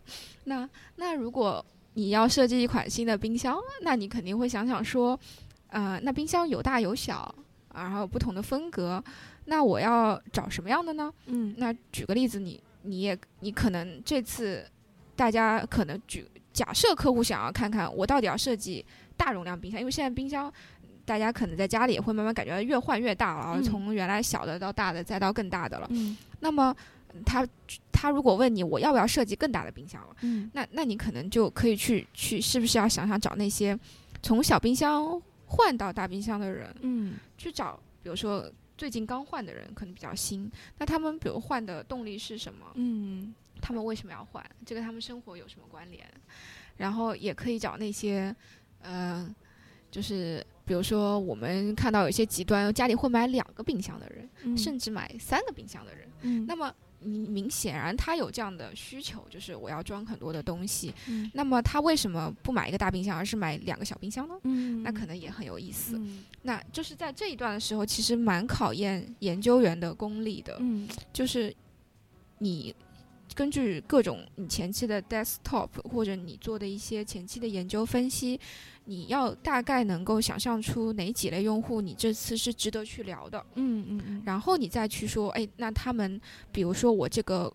[0.46, 5.20] 那那如果你要设计一款新的冰箱，那你肯定会想想说，
[5.68, 7.18] 呃，那冰箱有大有小，
[7.70, 9.04] 啊然后有不同的风格，
[9.46, 11.14] 那我要找什么样的呢？
[11.28, 14.66] 嗯那举个例子，你你也你可能这次
[15.16, 20.52] 大家可能举假设客户想要看看我到底要设计大容量冰箱，因为现在冰箱。
[21.06, 25.88] 大家可能在家里也会慢慢感觉越换越大了，嗯从原来小的到大的，再到更大的了。
[25.92, 26.76] 嗯那么
[27.26, 27.48] 他
[27.92, 33.78] 他如果问你我要不要设计更大的冰箱了，嗯那那你可能就可以去去是不是要想想找那些
[34.22, 42.66] 从小冰箱换到大冰箱的人，嗯去找比如说最近刚换的人可能比较新，那他们比如换的动力是什么？
[42.74, 44.46] 嗯他们为什么要换？
[44.66, 46.06] 这跟他们生活有什么关联？
[46.78, 48.36] 然后也可以找那些，
[48.82, 49.34] 呃，
[49.96, 56.06] 就是比如说我们看到有些极端，家里会买两个冰箱的人，嗯甚至买三个冰箱的人。
[56.24, 60.94] 嗯那么明明显然他有这样的需求，就是我要装很多的东西。
[61.08, 64.36] 嗯那么他为什么不买一个大冰箱，而是买两个小冰箱呢？
[64.44, 65.98] 嗯那可能也很有意思。
[65.98, 71.56] 嗯那就是在这一段的时候，其实蛮考验研究员的功力的，嗯就是
[72.40, 72.76] 你。
[73.36, 78.40] 根据各种你前期的 desktop 或者你做的一些前期的研究分析，
[78.86, 83.46] 你要大概能够想象出哪几类用户你这次是值得去聊的。
[83.56, 86.20] 嗯嗯嗯然后你再去说，哎，那他们，
[86.54, 87.54] 比如说我这个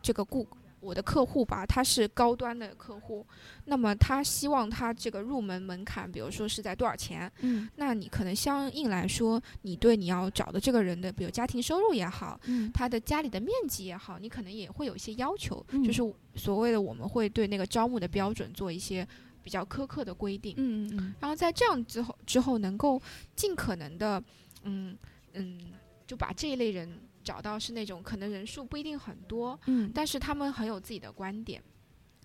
[0.00, 0.46] 这个顾
[0.82, 3.24] 我的客户吧，他是高端的客户，
[3.66, 7.30] 那么他希望他这个入门门槛，比如说是在多少钱？
[7.40, 16.02] 嗯那你可能相应来说，你对你要找的这个人的，比如家庭收入也好，嗯他的家里的面积也好，你可能也会有一些要求，嗯就是
[16.34, 19.06] 所谓的我们会对那个招募的标准做一些
[19.42, 20.54] 比较苛刻的规定。
[20.56, 23.00] 嗯嗯然后在这样之后之后，能够
[23.36, 24.20] 尽可能的，
[24.64, 24.98] 嗯
[25.34, 25.60] 嗯，
[26.06, 31.62] 就把这一类人找到是那种可能人数不一定很多，嗯但是他们很有自己的观点。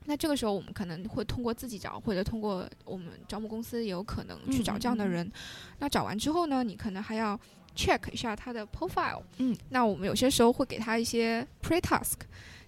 [0.05, 5.31] 那这个时候，我们可能会通过自己找，或者通过我们招募公司也有可能去找这样的嗯嗯嗯人。
[5.79, 7.37] 那找完之后呢，你可能还要
[7.75, 9.21] check 一下他的 profile。
[9.37, 12.19] 嗯，那我们有些时候会给他一些 pre task，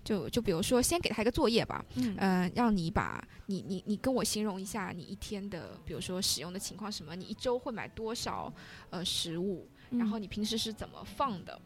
[0.03, 8.53] 就就比如说先给他一个作业吧，嗯嗯，让你把你你你跟我形容一下你一天的，比如说使用的情况什么，你一周会买多少
[8.89, 11.57] 呃食物，然后你平时是怎么放的，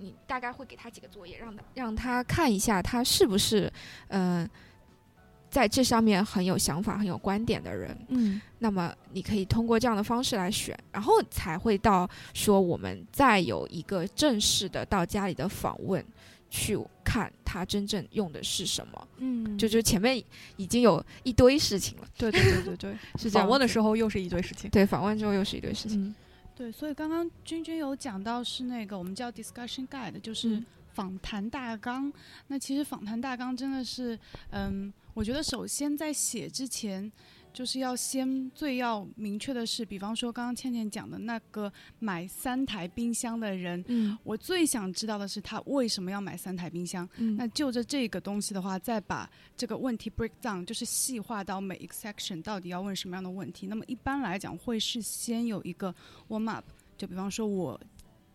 [0.00, 3.72] 你大概会给他几个作业，让他让他看一下他是不是
[4.08, 4.50] 嗯、呃
[5.50, 16.06] 在这上面很有想法、很有观点的人，嗯那么你可以通过这样的方式来选，然后才会到说我们再有一个正式的到家里的访问，
[16.48, 19.08] 去看他真正用的是什么。
[19.16, 20.22] 嗯，就就前面
[20.56, 24.70] 已经有一堆事情了，对对对对对， 是这样访问的时候又是一堆事情。
[24.70, 26.00] 对，访问之后又是一堆事情。
[26.00, 26.14] 嗯
[26.60, 32.12] 对，所以刚刚君君有讲到是那个我们叫 discussion guide，就是嗯访谈大纲。
[32.48, 34.18] 那其实访谈大纲真的是，
[34.50, 37.10] 嗯，我觉得首先在写之前，
[37.52, 47.08] 就是要先最要明确的是，比方说刚刚倩倩讲的那个买三台冰箱的人，嗯我最想知道的是他为什么要买三台冰箱。
[47.16, 53.66] 嗯那就着这个东西的话，再把这个问题 break down，就是细化到每一个 section 到底要问什么样的问题。
[53.66, 55.94] 那么一般来讲，会是先有一个
[56.28, 56.64] warm up，
[56.96, 57.78] 就比方说我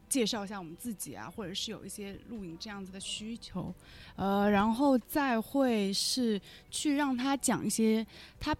[0.09, 3.73] 介绍一下我们自己啊，或者是有一些录影这样子的需求，
[4.15, 8.05] 呃，然后再会是去让他讲一些
[8.39, 8.55] 他。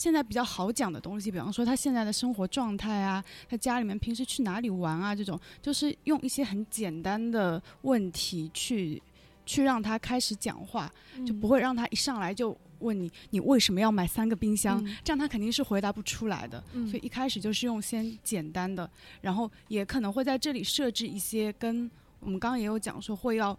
[0.00, 9.02] 现在比较好讲的东西，比方说他现在的生活状态啊，他家里面平时去哪里玩啊，这种就是用一些很简单的问题去
[9.44, 10.90] 去让他开始讲话，
[11.26, 16.64] 就不会让他一上来就问你你为什么要买三个冰箱，嗯这样他肯定是回答不出来的。
[16.72, 23.54] 嗯所以一开始就是用先简单的，然后也可能会在这里设置一些跟我们刚刚也有讲说会要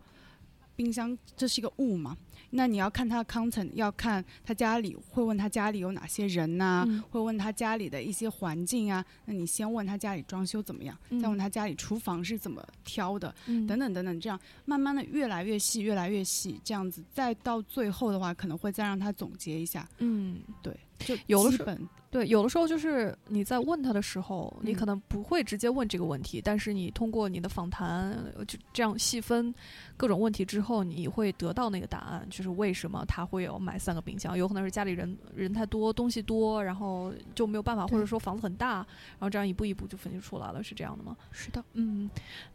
[0.75, 2.17] 冰箱，这是一个物嘛。
[2.51, 7.01] 那你要看他的 content，要看他家里会问他家里有哪些人呐、嗯。
[7.09, 9.03] 会问他家里的一些环境啊。
[9.25, 13.65] 那你先问他家里装修怎么样，再问他家里厨房是怎么挑的，嗯。
[13.65, 21.71] 等等等等，这样慢慢的越来越细，越来越细，这样子，再到最后的话，可能会再让他总结一下，嗯，对，就有的时候
[22.09, 29.53] 对，有的时候就是你在问他的时候，你嗯可能不会直接问这个问题，但是你通过你的访谈，呃就这样细分
[29.95, 41.15] 各种问题之后，你会得到那个答案，就是为什么他会有买三个冰箱，有可能是家里人人太多，东西多，然后就没有办法，或者说房子很大，然后这样一步一步就分析出来了，是这样的吗？
[41.31, 42.09] 是的，嗯，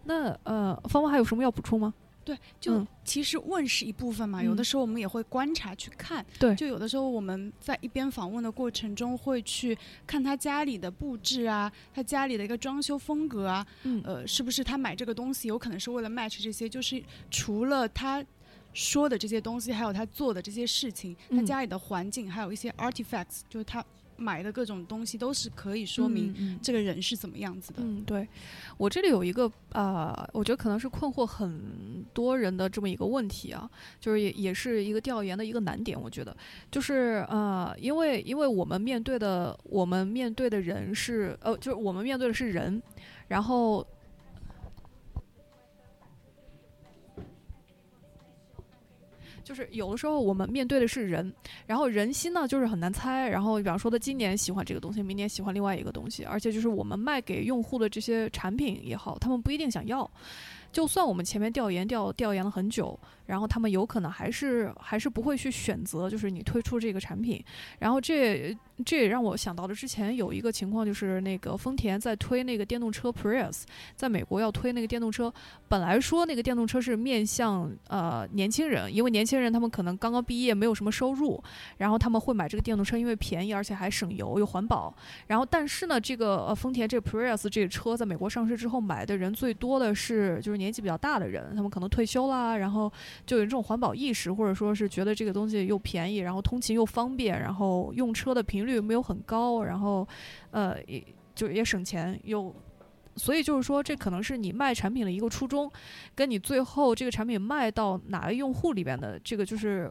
[0.04, 1.94] 那呃，芳芳还有什么要补充吗？
[2.26, 2.86] 对，就嗯。
[3.04, 4.64] 其实问是一部分嘛，有的嗯。
[4.64, 6.54] 时候我们也会观察去看，对。
[6.56, 14.02] 就有的时候我们在一边访问的过程中会去看他家里的布置啊，他家里的一个装修风格啊，嗯。
[14.04, 18.22] 呃，是不是他买这个东西有可能是为了 match 这些，就是除了他。
[18.74, 21.46] 说的这些东西，还有他做的这些事情，他嗯。
[21.46, 23.82] 家里的环境，还有一些 artifacts，就是他
[24.16, 27.80] 买的各种东西，都是可以说明这个人是怎么样子的。
[27.82, 28.26] 嗯，对，
[28.76, 36.36] 我这里有一个呃，我觉得可能是困惑很多人的这么一个问题啊，就是也也是一个调研的一个难点，我觉得
[36.70, 42.82] 就是呃，因为因为我们面对的我们面对的人是呃，就是我们面对的是人，
[43.28, 43.86] 然后。
[49.46, 51.32] 就是有的时候我们面对的是人，
[51.66, 53.28] 然后人心呢就是很难猜。
[53.28, 60.10] 然后比方说他今年喜欢这个东西，明年喜欢另外一个东西，而且就是我们卖给用户的这些产品也好，他们不一定想要。
[60.72, 67.42] 就算我们前面调研调调研了很久，然后他们有可能还是还是不会去选择，就是你推出这个产品。
[67.78, 73.62] 然后这这也让我想到了之前有一个情况，就是那个丰田在推那个电动车 Prius，
[73.94, 75.32] 在美国要推那个电动车，
[75.68, 81.42] 本来说那个电动车是面向呃年轻人，因为年轻人他们可能刚刚毕业没有什么收入，
[81.78, 84.94] 然后他们会买这个电动车，因为便宜而且还省油又环保。
[85.26, 92.92] 然后但是呢，这个丰田这 Prius 这个车在美国上市之后，买的人最多的是就是年纪比较大的人，他们可能退休啦，然后
[93.24, 100.06] 就有这种环保意识，或者说是觉得这个东西又便宜，然后通勤又方便，然后用车的频率没有很高，然后
[100.50, 101.02] 呃也
[101.34, 102.54] 就也省钱又。
[103.18, 105.72] 所以就是说，这可能是你卖产品的一个初衷，
[106.14, 109.90] 跟你最后这个产品卖到哪个用户里边的这个就是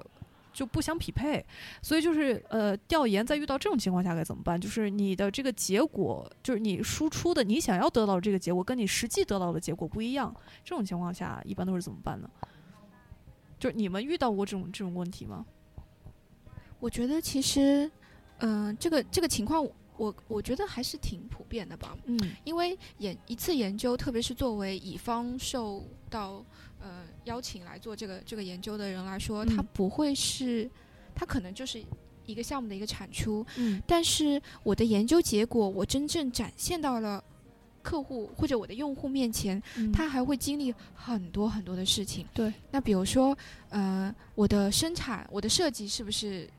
[0.54, 1.44] 就不相匹配。
[1.82, 4.62] 所以就是呃，调研在遇到这种情况下该怎么办？
[4.62, 10.32] 就是你的这个结果，就是你输出的你想要得到的这个结果，跟你实际得到的结果不一样。
[10.64, 12.30] 这种情况下，一般都是怎么办呢？
[13.60, 15.46] 就是你们遇到过这种这种问题吗？
[16.80, 17.90] 我觉得其实，
[18.40, 19.66] 嗯、这个这个情况，
[19.98, 21.98] 我我觉得还是挺普遍的吧。
[22.06, 26.44] 嗯因为研一次研究，特别是作为乙方受到
[26.82, 30.70] 呃邀请来做这个这个研究的人来说，他嗯不会是，
[31.16, 31.82] 他可能就是
[32.26, 37.24] 一个项目的一个产出，嗯但是我的研究结果，我真正展现到了
[37.86, 42.26] 客户或者我的用户面前，嗯他还会经历很多很多的事情。
[42.34, 43.38] 对，那比如说，
[43.70, 46.50] 呃，我的生产、我的设计是不是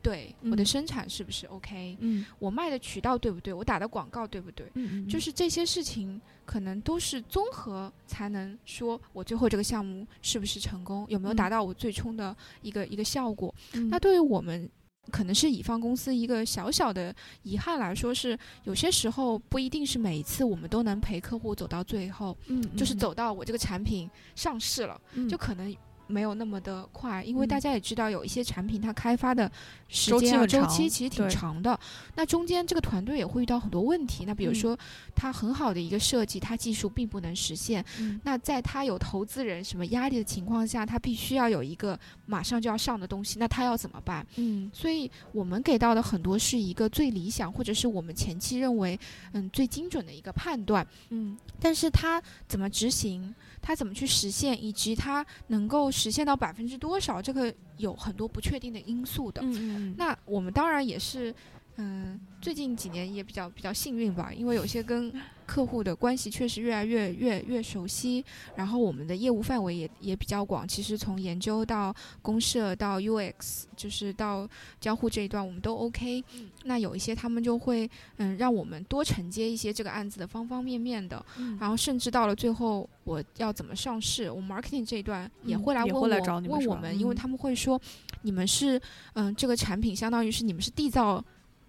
[0.00, 1.96] 对，我的生产是不是 OK？
[1.98, 3.52] 嗯我卖的渠道对不对？
[3.52, 4.70] 我打的广告对不对？
[4.74, 13.52] 嗯就是这些事情可能都是综合才能说我最后这个项目是不是成功，有没有达到我最终的一个一个效果。
[13.74, 14.70] 嗯那对于我们。
[15.10, 25.28] 可能是乙方公司一个小小的遗憾来说，是有些时候不一定是每一次我们都能陪客户走到最后，嗯就是走到我这个产品上市了，嗯。
[25.28, 25.74] 就可能
[26.06, 29.50] 没有那么的快，因为嗯大家也知道，有一些产品它开发的
[29.88, 31.78] 时间啊、周期周期其实挺长的。
[32.14, 34.24] 那中间这个团队也会遇到很多问题。
[34.26, 34.78] 那比如嗯说，
[35.14, 37.84] 它很好的一个设计，它技术并不能实现。
[37.98, 44.26] 嗯那在它有投资人什么压力的情况下，它必须要有一个马上就要上的东西，那它要怎么办？
[44.36, 48.98] 嗯所以我们给到的很多是一个最理想，或者是我们前期认为
[49.32, 50.86] 嗯最精准的一个判断。
[51.10, 59.40] 嗯但是它怎么执行，它怎么去实现，以及它能够实现到百分之多少，这个有很多不确定的因素的。
[59.44, 61.32] 嗯那我们当然也是，
[61.76, 65.12] 嗯，最近几年也比较比较幸运吧，因为有些跟
[65.46, 68.24] 客户的关系确实越来越越越熟悉，
[68.56, 70.66] 然后我们的业务范围也也比较广。
[70.68, 74.48] 其实从研究到公社到 UX，就是到
[74.80, 76.22] 交互这一段，我们都 OK。
[76.64, 81.58] 那有一些他们就会嗯让我们多承接一些这个案子的方方面面的，嗯。
[81.58, 87.16] 然后甚至到了最后我要怎么上市，我 marketing 这一段也嗯会来问我、问我们，因为嗯。
[87.16, 87.80] 他们会说
[88.22, 88.80] 你们是
[89.14, 91.22] 嗯这个产品相当于是你们是缔造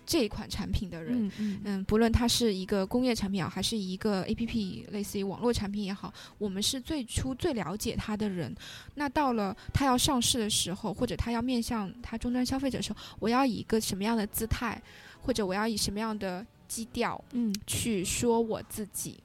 [0.05, 1.25] 这一款产品的人。
[1.25, 8.55] 嗯嗯嗯，不论它是一个工业产品也好，还是一个 A P P 类似于网络产品也好，我们是最初最了解它的人。
[8.95, 14.81] 那到了它要上市的时候，或者它要面向它终端消费者的时候，我要以一个什么样的姿态，
[15.21, 19.17] 或者我要以什么样的基调嗯去说我自己，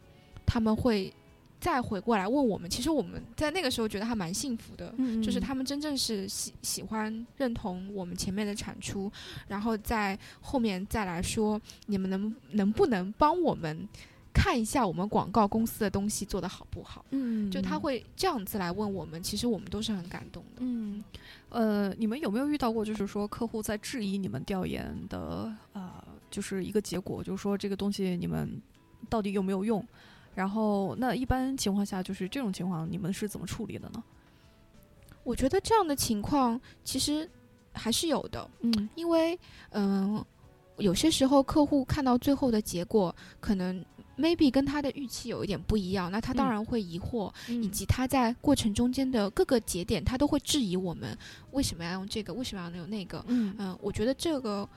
[0.47, 1.12] 他们会
[1.61, 2.68] 再回过来问我们。
[2.70, 9.11] 其实我们在那个时候觉得还蛮幸福的，嗯就是他们真正是喜喜欢认同我们前面的产出，
[9.48, 13.88] 然后在后面再来说你们能能不能帮我们
[14.32, 17.04] 看一下我们广告公司的东西做得好不好？
[17.11, 20.59] 嗯就他会这样子来问我们，其实我们都是很感动的。
[20.61, 21.02] 嗯，
[21.48, 28.61] 呃，你们有没有遇到过，就是说客户在质疑你们调研的啊、就是一个结果，就是说这个东西你们
[29.09, 29.84] 到底有没有用？
[30.39, 34.01] 然后，那一般情况下，就是这种情况，你们是怎么处理的呢？
[35.24, 37.28] 我觉得这样的情况其实
[37.72, 39.36] 还是有的，嗯因为
[39.70, 40.24] 嗯、
[40.76, 43.84] 有些时候客户看到最后的结果，可能
[44.16, 51.18] maybe 跟他的预期有一点不一样，那他当嗯然会疑惑，以以及他在过程中间的各个节点，他都会质疑我们
[51.51, 53.24] 为什么要用这个，为什么要用那个。
[53.26, 54.68] 嗯嗯、我觉得这个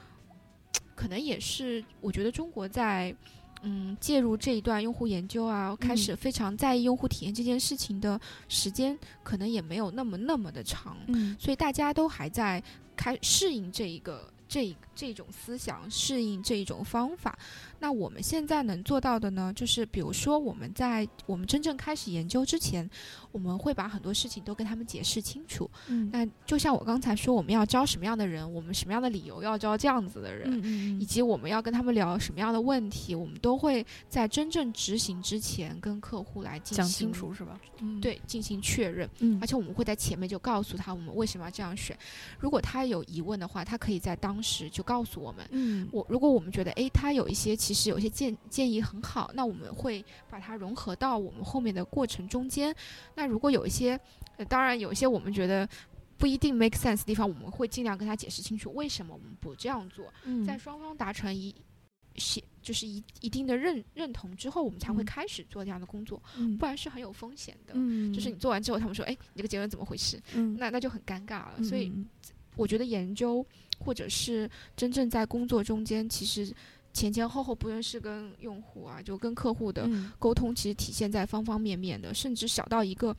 [0.96, 3.16] 可能也是，我觉得中国在
[3.62, 12.62] 嗯介入这一段用户研究啊，开嗯始非常在意用户体验这件事情的时间，可能也没有那么那么的长，嗯所以大家都还在
[12.96, 14.32] 开适应这一个。
[14.52, 17.40] 这这种思想适应这一种方法，
[17.82, 22.88] 那我们现在能做到的呢，就是比如说我们在我们真正开始研究之前，
[23.32, 25.68] 我们会把很多事情都跟他们解释清楚。
[25.88, 37.60] 嗯那就像我刚才说，我们要招什么样的人，我们什么样的理由要招这样子的人，嗯以及我们要跟他们聊什么样的问题，我们都会在真正执行之前跟客户来进行讲清楚是吧？
[37.80, 39.10] 嗯，对进行确认。
[39.22, 41.98] 嗯而且我们会在前面就告诉他我们为什么要这样选。
[42.40, 45.48] 如果他有疑问的话，他可以在当时就告诉我们。
[45.50, 52.76] 嗯我如果我们觉得诶，他有一些其实有些建建议很好，那我们会把它融合到我们后面的过程中间。
[53.16, 54.00] 那如果有一些，
[54.38, 55.68] 呃、当然有一些我们觉得
[56.18, 60.06] 不一定 make sense 的地方，我们会尽量跟他解释清楚为什么我们不这样做。
[60.24, 61.54] 嗯在双方达成一
[62.16, 67.74] 些就是一一定的认认同之后，我们才会嗯开始做这样的工作，嗯不然是很有风险的。
[67.76, 71.64] 嗯就是你做完之后，他们说：“哎，你这个结论怎么回事？”嗯那那就很尴尬了。
[71.64, 72.06] 所以嗯
[72.58, 73.44] 我觉得研究
[73.80, 76.54] 或者是真正在工作中间，其实
[76.94, 80.12] 前前后后，不论是跟用户啊，就跟客户的嗯。
[80.20, 83.16] 沟通，其实体现在方方面面的，甚至小到一个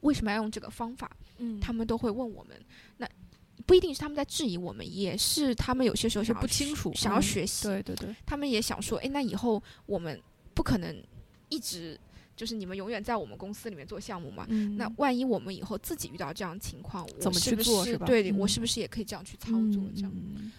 [0.00, 1.60] 为什么要用这个方法，嗯。
[1.60, 2.56] 他们都会问我们。
[2.96, 3.08] 那
[3.64, 10.20] 不一定是他们在质疑我们，也是他们有些时候是不清楚想要嗯学习，对对对，他们也想说，哎，那以后我们
[10.54, 10.96] 不可能
[11.48, 11.98] 一直
[12.36, 14.46] 就是你们永远在我们公司里面做项目嘛？
[14.50, 14.76] 嗯。
[14.76, 14.86] 那。
[14.98, 18.48] 万一我们以后自己遇到这样的情况，我怎么去是不是做是吧对，我嗯。
[18.48, 19.82] 是不是也可以这样去操作？
[19.94, 20.52] 这样，嗯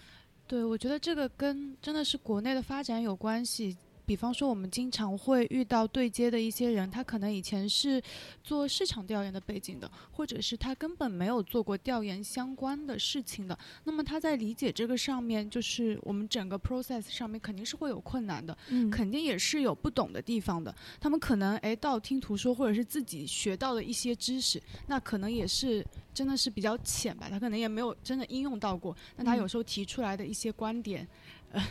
[0.47, 3.77] 对，我觉得这个跟真的是国内的发展有关系。
[4.07, 8.01] 比方说，我们经常会遇到对接的一些人，他可能以前是
[8.41, 13.59] 做市场调研的背景的，或者是他根本没有做过调研相关的事情的。
[13.83, 20.73] 那么他在理解这个上面，就是我们整个 process 上面肯定是会有困难的，嗯肯定也是有不懂的地方的。
[21.01, 28.95] 他们可能诶道听途说，或者是自己学到的一些知识，那可能也是真的是比较浅吧，他可能也没有真的应用到过。
[29.17, 31.05] 那他嗯有时候提出来的一些观点，
[31.51, 31.61] 呃，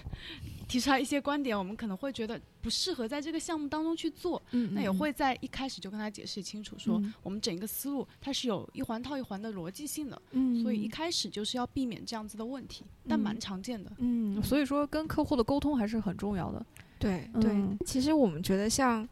[0.68, 4.42] 提出来一些观点，我们可能会觉得不适合在这个项目当中去做。
[4.50, 13.92] 嗯那也会在一开始就跟他解释清楚，说嗯我们整个思路它是有一环套一环的逻辑性的，嗯，所以一开始就是要避免这样子的问题，但嗯蛮常见的。
[13.98, 16.64] 嗯，所以说跟客户的沟通还是很重要的。
[16.98, 19.08] 对对，嗯其实我们觉得像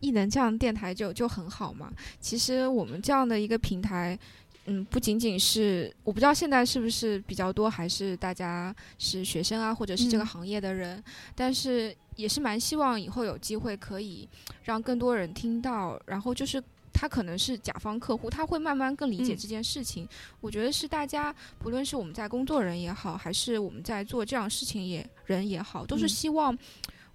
[0.00, 1.92] 艺能这样电台就就很好嘛。
[2.18, 4.18] 其实我们这样的一个平台，
[4.66, 11.02] 嗯，不仅仅是我不知道现在是不是比较多，还是大家是学生啊，或者是这个嗯行业的人，
[11.34, 14.28] 但是也是蛮希望以后有机会可以
[14.64, 16.62] 让更多人听到，然后就是。
[16.98, 20.08] 他可能是甲方客户，他会慢慢更理解嗯这件事情。
[20.40, 26.56] 我觉得是大家，不论是我们在工作人也好，还是我们在做这样事情也人也好，都是嗯希望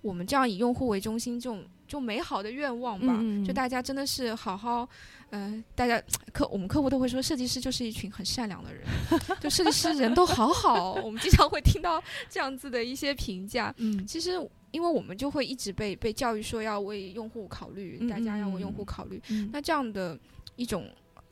[0.03, 4.87] 我们这样以用户为中心，这种就美好的愿望吧，就大家真的是好好，
[5.31, 6.01] 嗯、大家
[6.31, 8.85] 客我们客户都会说，设计师就是一群很善良的人，
[9.41, 13.73] 就设计师人都好好， 我们经常会听到这样子的一些评价。
[13.77, 14.31] 嗯其实，
[14.71, 19.21] 因为我们就会一直被被教育说要为用户考虑，嗯大家要嗯为用户嗯考虑。
[19.29, 20.17] 嗯那这样的
[20.55, 20.89] 一种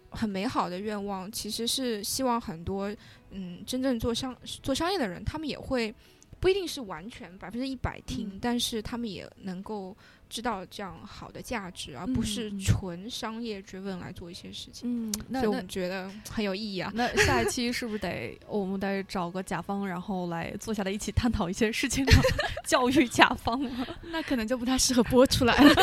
[0.09, 2.93] 很美好的愿望，其实是希望很多
[3.31, 5.93] 嗯真正做商做商业的人，他们也会
[6.39, 9.95] 不一定是完全百分之一百听，嗯但是他们也能够
[10.29, 14.87] 知道这样好的价值，而不是纯商业追问来做一些事情。
[14.87, 16.91] 嗯，那那所以我们觉得很有意义啊。
[16.93, 22.05] 那下一期是不是得我们得找个甲方，然后来坐下来一起探讨一些事情，
[22.63, 23.87] 教育甲方了？
[24.03, 25.73] 那可能就不太适合播出来了。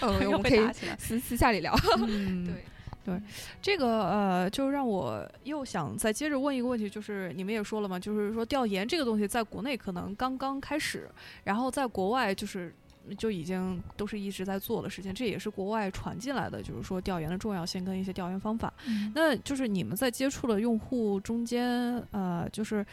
[0.00, 0.60] 呃， 我们可以。
[0.98, 1.74] 私私下里聊。
[2.06, 2.46] 嗯，
[3.04, 3.22] 对对，
[3.62, 11.08] 这个呃，就让我又想再接着问一个问题，就是你们也说了嘛，就是说调研这个东西在国内可能刚刚开始，
[11.44, 12.74] 然后在国外就是
[13.14, 18.72] 就已经都是一直在做的事情，这也是国外传进来的，就是说调研的重要性跟一些调研方法。
[19.14, 22.84] 那就是你们在接触的用户中间，呃，就是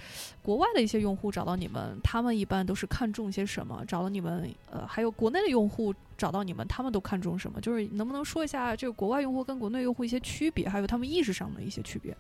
[0.42, 3.84] 国外的一些用户找到你们，他们一般都是看重些什么？
[3.88, 7.60] 找到你们，呃，还有国内的用户找到你们，他们都看重什么？
[7.62, 12.16] 就是能不能说一下这个国外用户跟国内用户一些区别，还有他们意识上的一些区别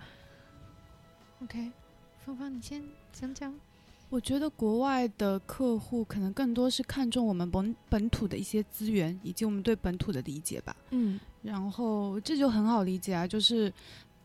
[1.43, 1.71] ？OK，
[2.25, 3.53] 芳芳你先讲讲。
[4.13, 10.75] 我觉得国外的客户可能更多是看重我们本本土的一些资源，以及我们对本土的理解吧。
[10.91, 13.73] 嗯然后这就很好理解啊，就是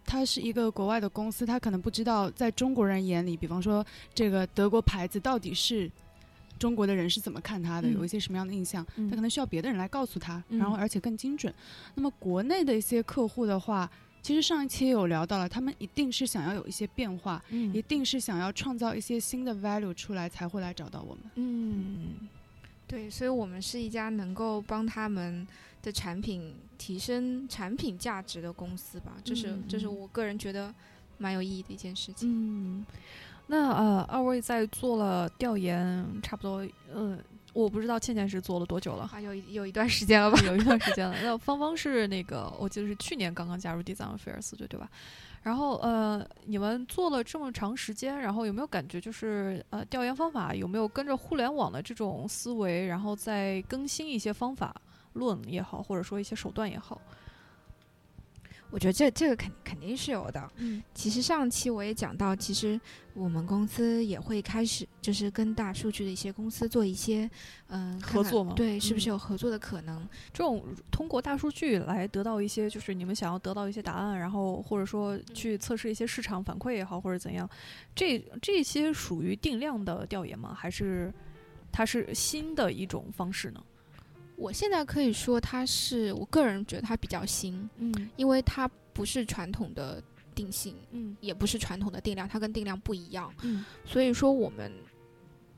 [0.05, 3.83] 它是一个国外的公司，他可能不知道在中国人眼里，比方说
[4.13, 5.91] 这个德国牌子到底是
[6.59, 11.51] 中国的人是怎么看它的，嗯有一些什么样的印象，嗯他可能需要别的人来告诉他，嗯然后而且更精准。
[11.95, 13.91] 那么国内的一些客户的话，
[14.29, 21.25] 其实上一期也有聊到了，他们一定是想要有一些变化，一嗯定是想要创造一些新的 value 出来，才会来找到我们。
[21.37, 22.29] 嗯
[22.87, 25.49] 对，所以我们是一家能够帮他们
[25.83, 30.75] 的产品提升产品价值的公司吧，这是、嗯这是嗯我个人觉得
[31.17, 32.29] 蛮有意义的一件事情。
[32.31, 32.85] 嗯，
[33.47, 37.19] 那呃，二位在做了调研，差不多，嗯、
[37.63, 39.11] 我不知道倩倩是做了多久了。
[39.13, 40.39] 啊，有一有一段时间了吧？
[40.47, 41.17] 有一段时间了。
[41.23, 44.89] 那芳芳是那个，我记得是去年刚刚加入 Design Affairs 对对吧？
[45.43, 54.75] 然后呃，你们做了这么长时间，然后有没有感觉就是呃，调研方法有没有跟着互联网的这种思维，然后再更新一些方法
[55.15, 57.01] 论也好，或者说一些手段也好？
[58.71, 60.53] 我觉得这这个肯肯定是有的。
[60.57, 62.79] 嗯其实上期我也讲到，其实
[63.15, 67.29] 我们公司也会开始就是跟大数据的一些公司做一些
[67.69, 70.07] 嗯、合作嘛对，是不是嗯有合作的可能？
[70.33, 77.49] 这种通过大数据来得到一些，就是你们想要得到一些答案，然后或者说去测试一些市场反馈也好，或者怎样，
[77.95, 80.55] 这这些属于定量的调研吗？
[80.55, 81.13] 还是
[81.73, 83.63] 它是新的一种方式呢？
[84.39, 88.11] 我现在可以说它是我个人觉得它比较新，嗯。
[88.17, 90.03] 因为它不是传统的
[90.35, 91.17] 定性，嗯。
[91.21, 93.65] 也不是传统的定量，它跟定量不一样，嗯。
[93.85, 94.73] 所以说我们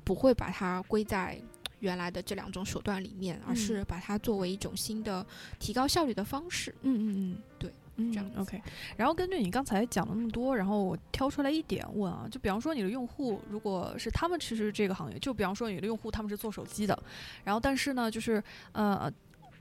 [0.03, 1.41] 不会把它归在
[1.81, 3.57] 原来的这两种手段里面，而嗯。
[3.57, 5.24] 是把它作为一种新的
[5.59, 6.74] 提高效率的方式。
[6.83, 7.74] 嗯嗯嗯，对，嗯
[8.12, 8.61] 这样子 OK。
[8.96, 16.98] 然后根据你刚才讲了那么多，然后我挑出来一点问啊，就比方说你的用户如果是他们其实这个行业，就比方说你的用户他们是做手机的，
[17.44, 18.42] 然后但是呢，就是
[18.72, 19.12] 呃。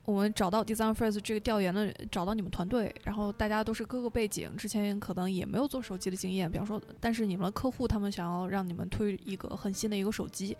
[0.05, 10.57] 我们找到 Design First 这个调研的，找到你们团队，然后大家都是各个背景，之前可能也没有做手机的经验，比方说，但是你们的客户他们想要让你们推一个很新的一个手机，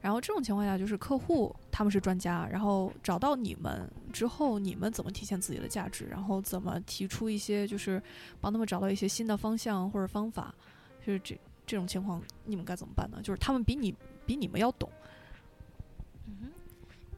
[0.00, 8.00] 然后这种情况下就是客户他们是专家，然后找到你们之后，你们怎么体现自己的价值，然后怎么提出一些就是
[8.40, 10.54] 帮他们找到一些新的方向或者方法，
[11.04, 11.36] 就是这
[11.66, 13.18] 这种情况你们该怎么办呢？
[13.20, 13.92] 就是他们比你
[14.24, 14.88] 比你们要懂，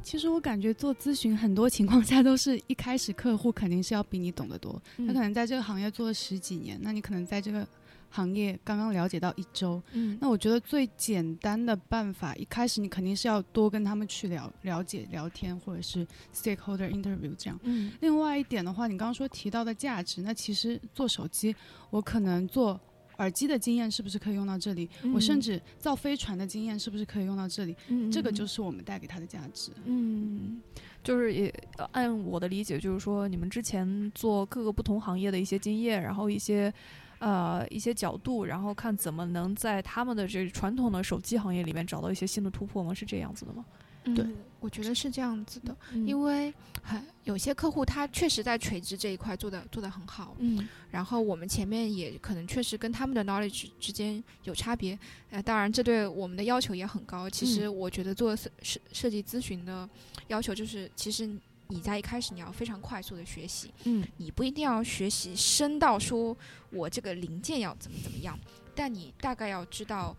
[0.05, 7.66] 其实我感觉做咨询很多情况下都是一开始客户肯定是要比你懂得多，他可能在这个行业做了十几年，那你可能在这个
[8.11, 17.59] 行业刚刚了解到一周，嗯那我觉得最简单的办法，一开始你肯定是要多跟他们去了了解聊天，或者是 stakeholder interview 这样。
[17.62, 21.57] 嗯另外一点的话，你刚刚说提到的价值，那其实做手机，
[21.90, 22.78] 我可能做
[23.18, 24.88] 耳机的经验是不是可以用到这里？
[25.14, 27.76] 我甚至造飞船的经验是不是可以用到这里？
[27.88, 29.70] 嗯这个就是我们带给他的价值。
[29.84, 30.60] 嗯，
[31.02, 36.72] 就是也呃按我的理解，就是说你们之前做各个不同行业的一些经验，然后一些
[37.18, 42.92] 呃一些角度，然后看怎么能在他们的这传统的手机行业里面找到一些新的突破吗？
[42.92, 43.64] 是这样子的吗？
[44.05, 44.14] 嗯。
[44.14, 44.26] 对，
[44.61, 46.52] 我觉得是这样子的，因因为
[46.82, 50.68] 很有些客户他确实在垂直这一块做的做得很好，嗯。
[50.90, 54.98] 然后我们前面也可能确实跟他们的 knowledge 之间有差别，
[55.30, 57.28] 呃，当然这对我们的要求也很高。
[57.28, 59.88] 其实我觉得做设设设计咨询的
[60.28, 61.28] 要求就是，其实
[61.68, 64.07] 你在一开始你要非常快速的学习，嗯。
[64.18, 66.36] 你不一定要学习深到说
[66.70, 68.38] 我这个零件要怎么怎么样，
[68.74, 70.16] 但你大概要知道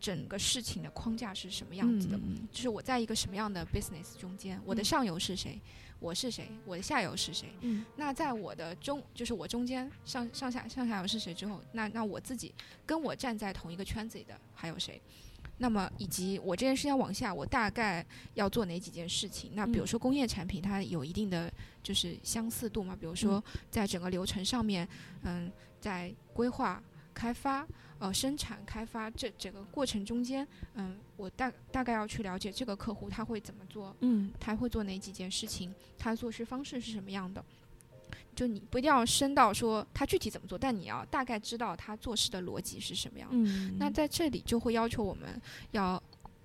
[0.00, 2.16] 整个事情的框架是什么样子的。
[2.16, 5.60] 嗯就是我在一个什么样的 business 中间，我的嗯上游是谁，
[5.98, 7.48] 我是谁，我的下游是谁。
[7.60, 12.54] 嗯那在我的中，就是我中间上上下上下游是谁之后，那那我自己
[12.86, 15.00] 跟我站在同一个圈子里的还有谁？
[15.60, 19.50] 那么以及我这件事情往下，我大概要做哪几件事情？
[19.54, 24.88] 那比如嗯说工业产品，它有一定的就是相似度嘛，比如说在整个流程上面，
[25.24, 26.80] 嗯，在规划、
[27.18, 27.66] 开发、
[27.98, 37.44] 呃生产、开发这整个过程中间，嗯，我大大概要去了解这个客户他会怎么做，嗯他会做哪几件事情，他做事方式是什么样的。
[38.36, 43.36] 就你不一定要深到说他具体怎么做，但你要大概知道他做事的逻辑是什么样的。
[43.36, 45.42] 嗯，那在这里就会要求我们
[45.72, 46.00] 要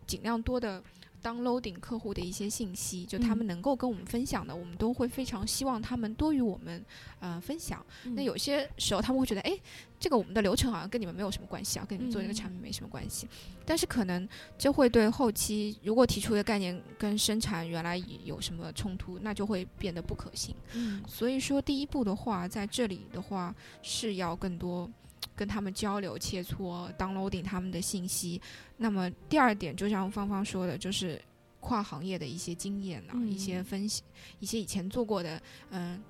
[0.08, 0.84] 尽量多的
[1.24, 6.84] downloading 客户的一些信息，就他们嗯能够跟我们分享的，我们都会非常希望他们多与我们
[7.20, 7.84] 呃分享。
[8.06, 9.58] 嗯那有些时候他们会觉得，哎，
[10.00, 13.28] 这个我们的流程好像跟你们没有什么关系啊，跟你们做这个嗯产品没什么关系。
[13.66, 20.54] 但是可能这会对后期如果提出的概念跟生产原来有什么冲突，那就会变得不可行。
[20.74, 24.90] 嗯所以说，第一步的话，在这里的话是要更多
[25.36, 28.42] 跟他们交流切磋，downloading 他们的信息。
[28.78, 31.22] 那么第二点，就像芳芳说的，就是
[31.60, 34.04] 跨行业的一些经验啊，一些嗯分析，
[34.40, 36.02] 一些以前做过的，嗯，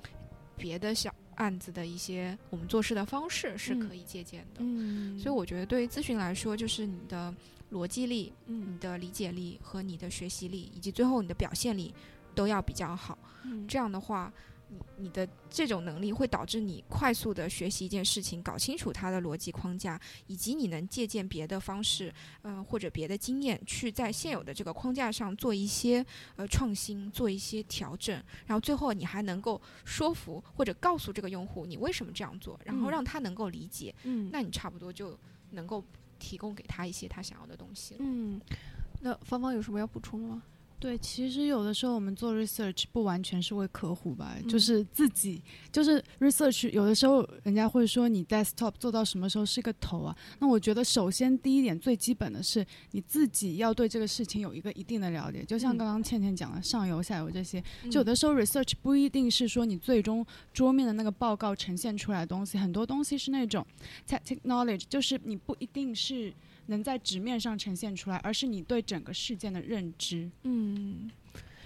[0.57, 4.59] 别的小案子的一些我们做事的方式是可嗯以借鉴的。
[4.59, 7.33] 嗯，所以我觉得，对于咨询来说，就是你的
[7.71, 11.93] 逻辑力、嗯你的理解力和你的学习力，以及最后你的表现力
[12.35, 13.17] 都要比较好。
[13.45, 14.31] 嗯这样的话，
[14.73, 26.05] 你你的这种能力会导致你快速的学习一件事情，搞清楚它的逻辑框架，以及你能借鉴别的方式，嗯、或者别的经验，去在现有的这个框架上做一些
[26.35, 28.15] 呃创新，做一些调整，
[28.45, 35.17] 然后最后你还能够说服或者告诉这个用户你为什么这样做，然后嗯让他能够理解，嗯那你差不多就
[35.51, 35.83] 能够
[36.17, 37.99] 提供给他一些他想要的东西了。
[38.01, 38.41] 嗯，
[39.01, 40.41] 那芳芳有什么要补充的吗？
[40.83, 50.13] 对，其实有的时候我们做 research 不完全是为客户吧，就嗯是自己，就是 research 有的时候人家会说你 desktop 做到什么时候是个头啊？
[50.39, 63.65] 那我觉得首先第一点最基本的是你自己要对这个事情有一个一定的了解，就像嗯刚刚倩倩讲的上游下游这些，嗯就有的时候 research 不一定是说你最终桌面的那个报告呈现出来的东西，很多东西是那种
[64.05, 66.33] tactic knowledge，就是你不一定是
[66.67, 70.29] 能在纸面上呈现出来，而是你对整个事件的认知。
[70.43, 71.09] 嗯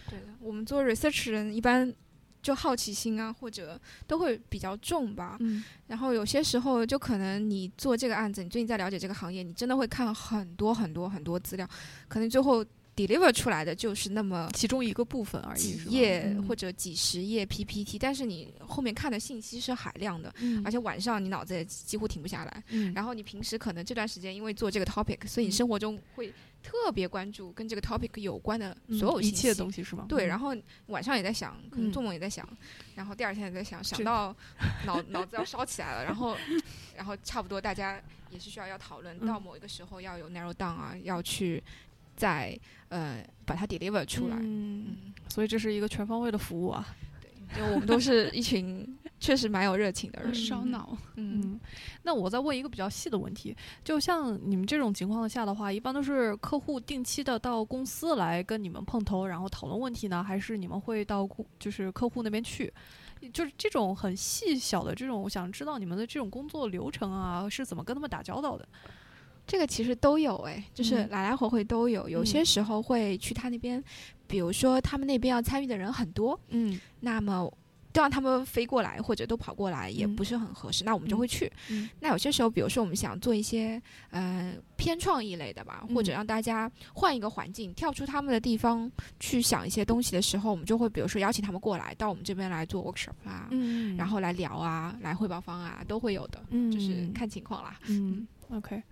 [0.09, 1.93] 对的，我们做 research 人一般
[2.41, 5.35] 就好奇心啊，或者都会比较重吧。
[5.39, 11.67] 嗯然后有些时候就可能你做这个案子，你最近在了解这个行业，你真的会看很多很多很多资料，
[12.07, 12.65] 可能最后
[12.97, 15.91] deliver 出来的就是那么其中一个部分而已，几是吧？
[15.91, 16.47] 页嗯。
[16.47, 20.33] 或者几十页 PPT，但是你后面看的信息是海量的。
[20.39, 20.61] 嗯。
[20.65, 22.91] 而且晚上你脑子也几乎停不下来，嗯。
[22.95, 25.53] 然后你平时可能这段时间因为做这个 topic，所以你嗯。
[25.53, 26.33] 生活中会
[26.63, 29.35] 特别关注跟这个 topic 有关的嗯所有信息。
[29.35, 30.07] 一切东西是吗？
[30.09, 30.27] 对，嗯。
[30.27, 30.55] 然后
[30.87, 31.91] 晚上也在想，可能嗯。
[31.91, 32.47] 做梦也在想，
[32.95, 34.35] 然后第二天也在想，想到
[34.85, 36.35] 脑脑子要烧起来了，然后
[36.95, 39.27] 然后差不多大家也是需要要讨论，嗯。
[39.27, 41.63] 到某一个时候要有 narrow down 啊，要去
[42.17, 42.59] 再
[42.89, 44.35] 呃把它 deliver 出来。
[44.35, 46.85] 嗯，嗯，所以这是一个全方位的服务啊。
[47.21, 50.35] 对，就我们都是一群确实蛮有热情的人。
[50.35, 51.59] 烧脑，嗯嗯，
[52.03, 62.71] 那我再问一个比较细的问题，就像你们这种情况下的话，一般都是客户定期的到公司来跟你们碰头，然后讨论问题呢，还是你们会到就是客户那边去？
[63.33, 68.67] 就是这种很细小的这种，我想知道你们的这种工作流程啊，是怎么跟他们打交道的？
[69.47, 71.09] 这个其实都有哎，就是嗯。
[71.09, 72.07] 来来回回都有。
[72.09, 72.45] 有些嗯。
[72.45, 73.81] 时候会去他那边，
[74.27, 76.79] 比如说他们那边要参与的人很多，嗯。
[76.99, 77.51] 那么
[77.93, 80.15] 都让他们飞过来或者都跑过来也嗯。
[80.15, 81.51] 不是很合适，那我们就嗯会去。
[81.69, 81.89] 嗯。
[82.01, 83.81] 那有些时候，比如说我们想做一些
[84.11, 86.15] 呃偏创意类的吧，或者嗯。
[86.15, 97.79] 让大家换一个环境，跳出他们的地方去想一些东西的时候，我们就会比如说邀请他们过来到我们这边来做 workshop 啊，嗯然后来聊啊，来汇报方案啊，都会有的，嗯就是看情况啦。
[97.87, 98.83] 嗯，OK，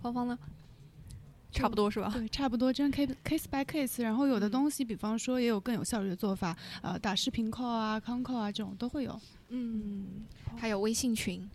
[0.00, 0.38] 芳芳呢？
[1.50, 2.10] 差不多是吧？
[2.12, 4.02] 对，差不多，真 case case by case。
[4.02, 9.18] 然后有的嗯东西，比方说也有更有效率的做法，呃，打视频 call 啊、康 call 啊这种都会有。
[9.48, 10.26] 嗯，
[10.58, 11.48] 还有微信群，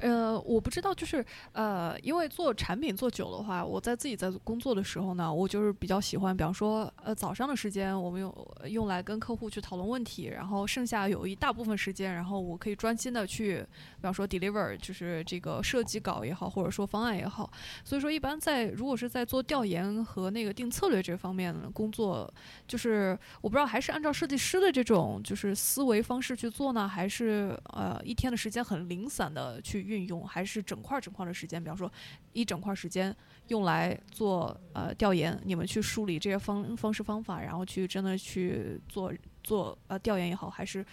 [0.00, 13.60] 呃，我不知道，就是呃，因为做产品做久的话，我在自己在工作的时候呢，我就是比较喜欢，比方说，呃，早上的时间我们用用来跟客户去讨论问题，然后剩下有一大部分时间，然后我可以专心的去，
[13.96, 17.50] 比方说 deliver，就是这个设计稿也好，或者说方案也好。
[17.84, 22.32] 所以说，一般在如果是在做调研和那个定策略这方面的工作，
[22.66, 31.90] 就是我不知道还是按照设计师的这种就是思维方式去做呢，还是呃一天的时间很零散的去运用，还是整块整块的时间，比方说
[32.32, 33.14] 一整块时间
[33.48, 39.12] 用来做呃调研，你们去梳理这些方方式方法，然后去真的去做
[39.42, 40.84] 做呃调研也好，还是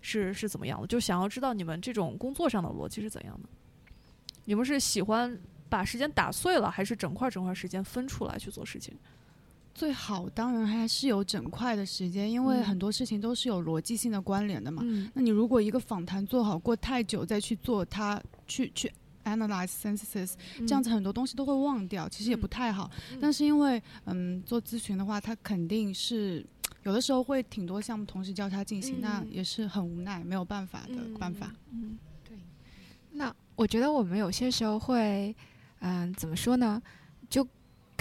[0.00, 0.86] 是是怎么样的？
[0.86, 3.48] 就想要知道你们这种工作上的逻辑是怎样的？
[4.44, 8.92] 你们是喜欢把时间打碎了，还是整块整块时间分出来去做事情？
[9.74, 14.82] 最好当然还是有整块的时间，因为嗯很多事情都是有逻辑性的关联的嘛。
[14.84, 18.92] 嗯那你如果一个访谈做好过太久，再去做它，去去
[19.24, 20.34] analyze synthesis，
[20.66, 22.90] 这样子很多东西都会忘掉，其实也不嗯太好。
[23.12, 26.44] 嗯但是因为嗯做咨询的话，它肯定是
[26.82, 31.52] 有的时候会挺多项目同时交叉进行，那嗯也是很无奈，没有办法的办法。
[31.72, 31.98] 嗯
[32.28, 32.36] 对
[33.10, 35.34] 那我觉得我们有些时候会，
[35.80, 36.82] 嗯、怎么说呢？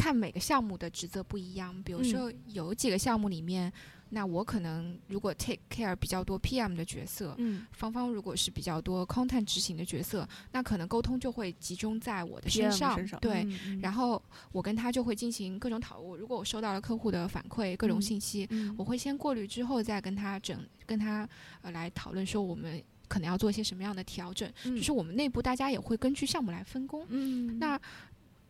[0.02, 1.82] 就看每个项目的职责不一样。
[1.84, 3.72] 比如说有几个项目里面，
[4.10, 12.96] 那我可能如果 take care 比较多 PM 的角色，嗯芳芳如果是比较多 content 执行的角色，那可能沟通就会集中在我的身上。
[12.96, 14.22] 身上对，嗯然后
[14.52, 16.20] 我跟他就会进行各种讨论。
[16.20, 21.28] 如果我收到了客户的反馈、各种嗯信息，嗯我会先过滤之后再跟他整，跟他
[21.62, 24.52] 呃来讨论说我们可能要做一些什么样的调整。
[24.66, 27.06] 嗯就是我们内部大家也会根据项目来分工。
[27.10, 27.80] 嗯那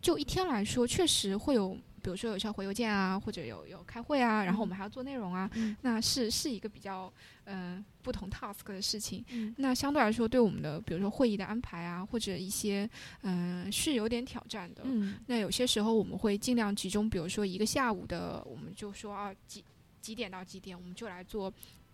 [0.02, 7.12] 就一天来说，确实会有，比如说有时候回邮件啊，或者有有开会啊，然后我们还要做内容啊，嗯那是是一个比较
[7.45, 9.24] 嗯、呃不同 task 的事情。
[9.30, 12.89] 嗯那相对来说，对我们的比如说会议的安排啊，或者一些
[13.22, 14.82] 嗯、呃是有点挑战的。
[14.86, 19.64] 嗯那有些时候我们会尽量集中，比如说一个下午的，我们就说啊几
[20.02, 21.54] 几点到几点，我们就来做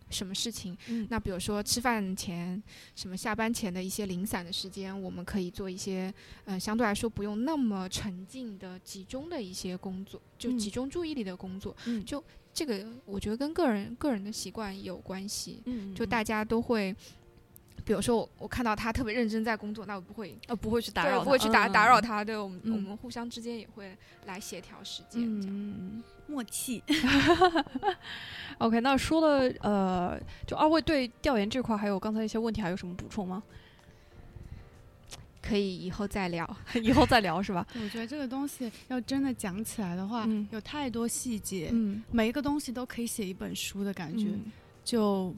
[0.10, 0.78] 什么事情。
[0.88, 2.62] 嗯那比如说吃饭前、
[2.96, 6.14] 什么下班前的一些零散的时间，我们可以做一些，
[6.46, 11.76] 呃，相对来说不用那么沉浸的、集中的一些工作，就嗯集中注意力的工作。
[11.86, 15.62] 嗯就这个，我觉得跟个人个人的习惯有关系。
[15.66, 16.96] 嗯就大家都会，
[17.86, 22.02] 比如说我我看到他特别认真在工作，那我不会呃不会去打扰，不会去打嗯打扰。
[22.02, 22.24] 他。
[22.24, 25.56] 对我们我嗯们互相之间也会来协调时间，这样。
[25.58, 26.84] 嗯 默契。
[28.60, 33.42] OK，那说了呃，就二位对调研这块还有刚才一些问题还有什么补充吗？
[35.42, 36.58] 可以以后再聊。
[36.84, 37.66] 以后再聊是吧？
[37.76, 44.52] 我觉得这个东西要真的讲起来的话，嗯有太多细节，嗯，每一个东西都可以写一本书的感觉，嗯
[44.84, 45.34] 就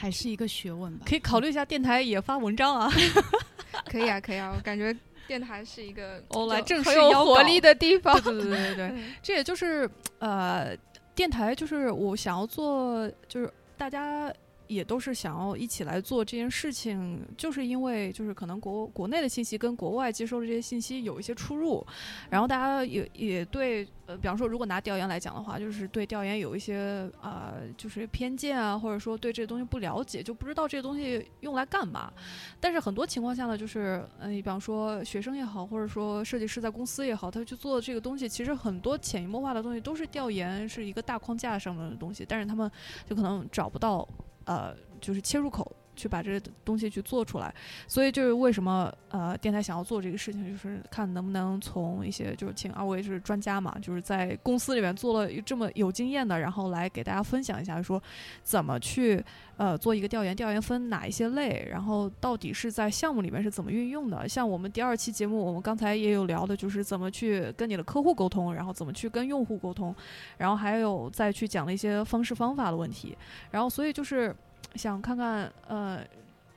[0.00, 1.04] 还是一个学问吧。
[1.06, 2.90] 可以考虑一下电台也发文章啊。
[3.84, 4.96] 可以啊，可以啊，我感觉
[5.28, 8.18] 电台是一个 哦来就正式有活力的地方。
[8.22, 9.88] 对对对对对， 嗯这也就是
[10.18, 10.74] 呃，
[11.14, 14.32] 电台就是我想要做，就是大家
[14.70, 21.84] 也都是想要一起来做这件事情，就是因为就是可能国国内的信息跟国外接收的这些信息有一些出入，
[22.30, 32.12] 然后大家也也对呃，比方说如果拿调研来讲的话，就是对调研有一些啊、就是偏见啊，或者说对这个东西不了解，就不知道这个东西用来干嘛。
[32.60, 42.70] 但是很多情况下呢，就是嗯、呃，比方说学生也好，或者说设计师在公司也好，他去做这个东西，其实很多潜移默化的东西都是调研，是一个大框架上面的东西，但是他们
[43.08, 44.06] 就可能找不到
[44.50, 45.76] 呃，就是切入口。
[46.00, 47.54] 去把这个东西去做出来，
[47.86, 58.02] 所以就是为什么呃电台想要做这个事情，就是看能不能从一些就是请二位就是专家嘛，就是在公司里面做了这么有经验的，然后来给大家分享一下，说
[58.42, 59.22] 怎么去
[59.58, 64.26] 呃做一个调研，调研分哪一些类，然后到底是在项目里面是怎么运用的。
[64.28, 69.94] 像我们第二期节目，我们刚才也有聊的，就是怎么去跟你的客户沟通，然后怎么去跟用户沟通，
[70.38, 73.16] 然后还有再去讲了一些方式方法的问题，
[73.50, 74.34] 然后所以就是
[74.74, 76.00] 想看看呃。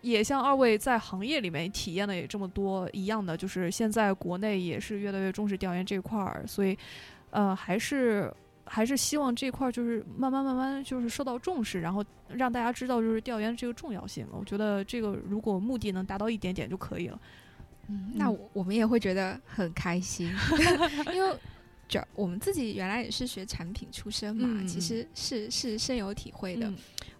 [0.02, 6.78] 也像二位在行业里面体验的也这么多一样的，就是现在国内也是越来越重视调研这块儿，所以
[7.30, 8.30] 呃还是。
[8.66, 14.26] 还是希望这块儿就是慢慢慢慢就是受到重视，然后让大家知道就是调研这个重要性。
[14.32, 17.20] 我觉得这个如果目的能达到一点点就可以了。
[17.90, 20.32] 嗯，那我我们也会觉得很开心，
[21.14, 21.36] 因 为
[21.88, 26.72] 这我们自己原来也是学产品出身嘛，其实是是深有体会的。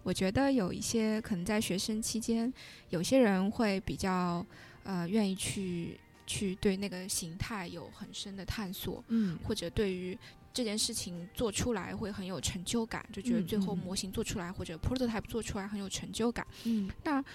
[0.04, 2.52] 我觉得有一些可能在学生期间，
[2.90, 4.46] 有些人会比较
[4.84, 10.18] 呃愿意去去对那个形态有很深的探索，嗯，或者对于。
[10.56, 16.46] 这件事情做出来会很有成就感，就觉得最后模型做出来或者 prototype 做出来很有成就感。
[16.66, 17.26] 嗯，那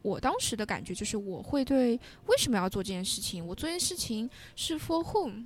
[0.00, 4.26] 我当时的感觉就是，我会对为什么要做这件事情，我做这件事情
[4.56, 5.44] 是 for whom，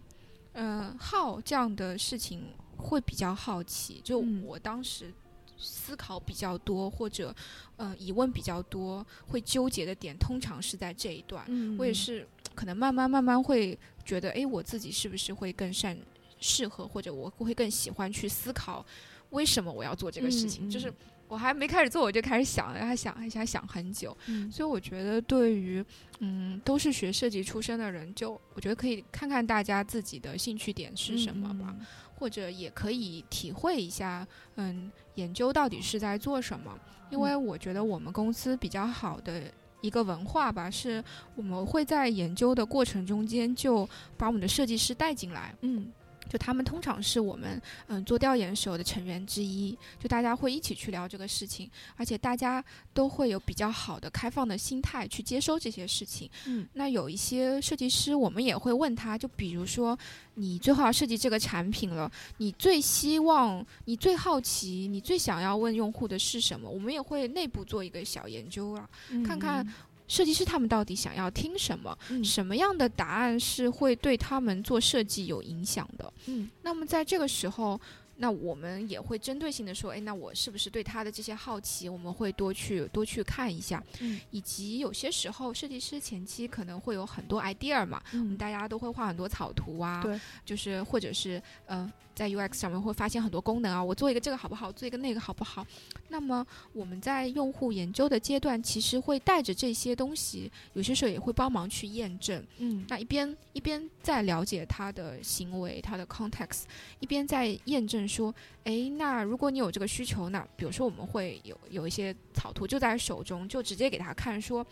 [0.56, 2.42] 嗯，how 这样的事情
[2.76, 4.00] 会比较好奇。
[4.02, 5.12] 就我当时
[5.56, 7.34] 思考比较多，或者
[7.76, 11.44] 呃疑问比较多，会纠结的点通常是在这一段。
[11.48, 15.96] 嗯，我也是可能慢慢慢慢会觉得，哎，我自己是不是会更善。
[16.38, 18.84] 适合或者我会更喜欢去思考
[19.30, 20.92] 为什么我要做这个事情，就是
[21.28, 24.16] 我还没开始做我就开始想，还想还想想很久，
[24.50, 25.84] 所以我觉得对于
[26.20, 31.74] 嗯都是学设计出身的人，就我觉得可以看看大家自己的兴趣点是什么吧，
[32.14, 36.78] 或者也可以体会一下嗯研究到底是在做什么，
[37.10, 39.42] 因为我觉得我们公司比较好的
[39.80, 41.02] 一个文化吧，是
[41.34, 45.92] 我们会在研究的过程中间就把我们的设计师带进来，嗯。
[46.28, 56.28] 就他们通常是我们嗯做调研时候的成员之一，就大家会一起去聊这个事情，而且大家都会有比较好的开放的心态去接收这些事情。
[56.46, 59.98] 嗯，那有一些设计师，我们也会问他，就比如说
[60.34, 66.68] 你最后要设计这个产品了，你最希望、你最好奇、你最想要问用户的是什么？
[66.68, 68.88] 我们也会内部做一个小研究啊，
[69.24, 69.66] 看看。
[70.08, 71.96] 设计师他们到底想要听什么？
[72.24, 76.12] 什么样的答案是会对他们做设计有影响的？
[76.26, 77.80] 嗯，那么在这个时候。
[78.18, 94.72] 那我们也会针对性的说，哎，那我是不是对他的这些好奇，我们会多去多去看一下，嗯，以及有些时候设计师前期可能会有很多 idea 嘛，嗯，大家都会画很多草图啊，对，就是或者是呃，在 UX 上面会发现很多功能啊，我做一个这个好不好？
[94.72, 95.64] 做一个那个好不好？
[96.08, 106.62] 那么我们在用户研究的阶段，其实会带着这些东西，有些时候也会帮忙去验证，嗯，那一边一边在了解他的行为，他的 context，
[106.98, 108.08] 一边在验证。
[108.08, 114.64] 说，哎，那如果你有这个需求，那比如说我们会有有一些草图就在手中，就直接给他看，说，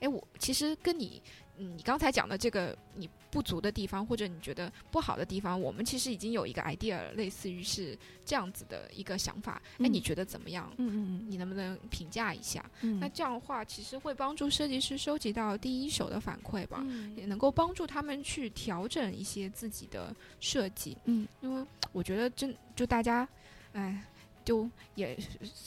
[0.00, 1.20] 哎，我其实跟你，
[1.56, 10.72] 你刚才讲的这个你不足的地方，或者你觉得不好的地方，我们其实已经有一个 idea，类似于是这样子的一个想法，哎，你觉得怎么样？
[10.78, 12.64] 嗯嗯嗯，你能不能评价一下？
[12.82, 22.54] 嗯，那这样的话，其实会帮助设计师收集到第一手的反馈吧，嗯，也能够帮助他们去调整一些自己的设计，嗯，因为我觉得真。
[22.76, 23.26] 就大家，
[23.72, 24.04] 哎，
[24.46, 25.18] 就也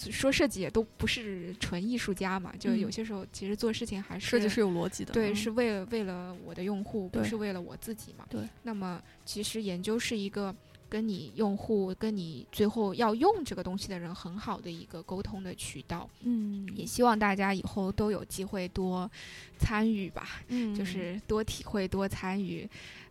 [0.09, 8.25] 说设计也都不是纯艺术家嘛，就有些时候其实做事情还是设计是有逻辑的，对，是为了为了我的用户，不是为了我自己嘛。
[8.29, 8.39] 对。
[8.63, 10.55] 那么其实研究是一个
[10.87, 16.09] 跟你用户、跟你最后要用这个东西的人很好的一个沟通的渠道。
[16.21, 16.65] 嗯。
[16.73, 19.11] 也希望大家以后都有机会多
[19.59, 22.65] 参与吧，嗯，就是多体会、多参与，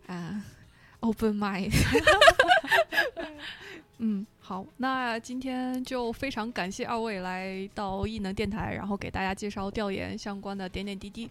[0.07, 0.43] 啊
[1.01, 1.71] ，open mind。
[4.49, 11.29] 嗯，好，那今天就非常感谢二位来到异能电台，然后给大家介绍调研相关的点点滴滴。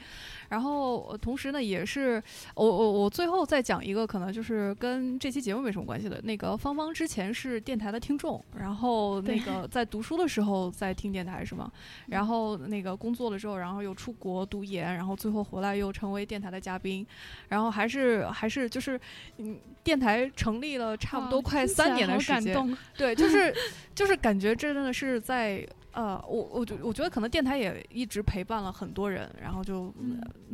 [0.51, 2.23] 然后同时呢，也是
[2.55, 6.21] 我我我最后再讲一个，可能就是跟这期节目没什么关系的。
[6.23, 11.71] 那个芳芳之前是电台的听众，然后那个在读书的时候在听电台是吗？
[12.07, 17.05] 然后那个工作了之后，然后又出国读研，然后最后回来又成为电台的嘉宾，
[17.49, 18.99] 然后还是还是就是
[19.39, 22.79] 嗯，电台成立了差不多快三年的时间。
[22.97, 23.55] 对，就是
[23.95, 29.93] 就是感觉真的是在呃，我我觉我觉得可能电台也一直陪伴了很多人，然后就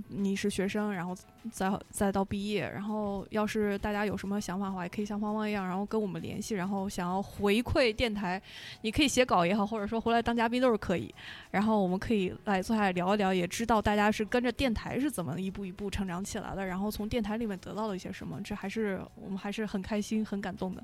[0.09, 1.15] 你是学生，然后
[1.51, 8.41] 再再到毕业，然后要是大家有什么想法的话，也可以像芳芳一样，然后跟我们联系，然后想要回馈电台，
[8.83, 11.13] 你可以写稿也好，或者说回来当嘉宾都是可以，
[11.51, 20.83] 然后我们可以来坐下来聊一聊，也知道大家是跟着电台是怎么一步一步成长起来的，然后从电台里面得到了一些什么，这还是我们还是很开心很感动的。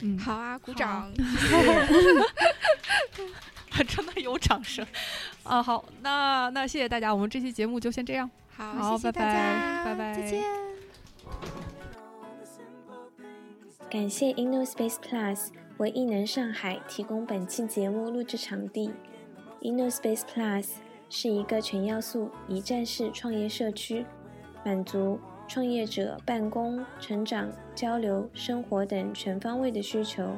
[0.00, 1.12] 嗯，好啊，鼓掌！
[3.88, 4.86] 真的有掌声
[5.42, 5.60] 啊！
[5.62, 8.30] 好，那那谢谢大家，我们这期节目就先这样。
[8.56, 10.44] 好，拜拜，拜拜，再见。
[13.90, 18.92] 感谢 InnoSpace Plus 为艺能上海提供本期节目录制场地。
[19.60, 20.68] InnoSpace Plus
[21.08, 24.06] 是一个全要素一站式创业社区，
[24.64, 30.36] 满足创业者办公成长交流生活等全方位的需求。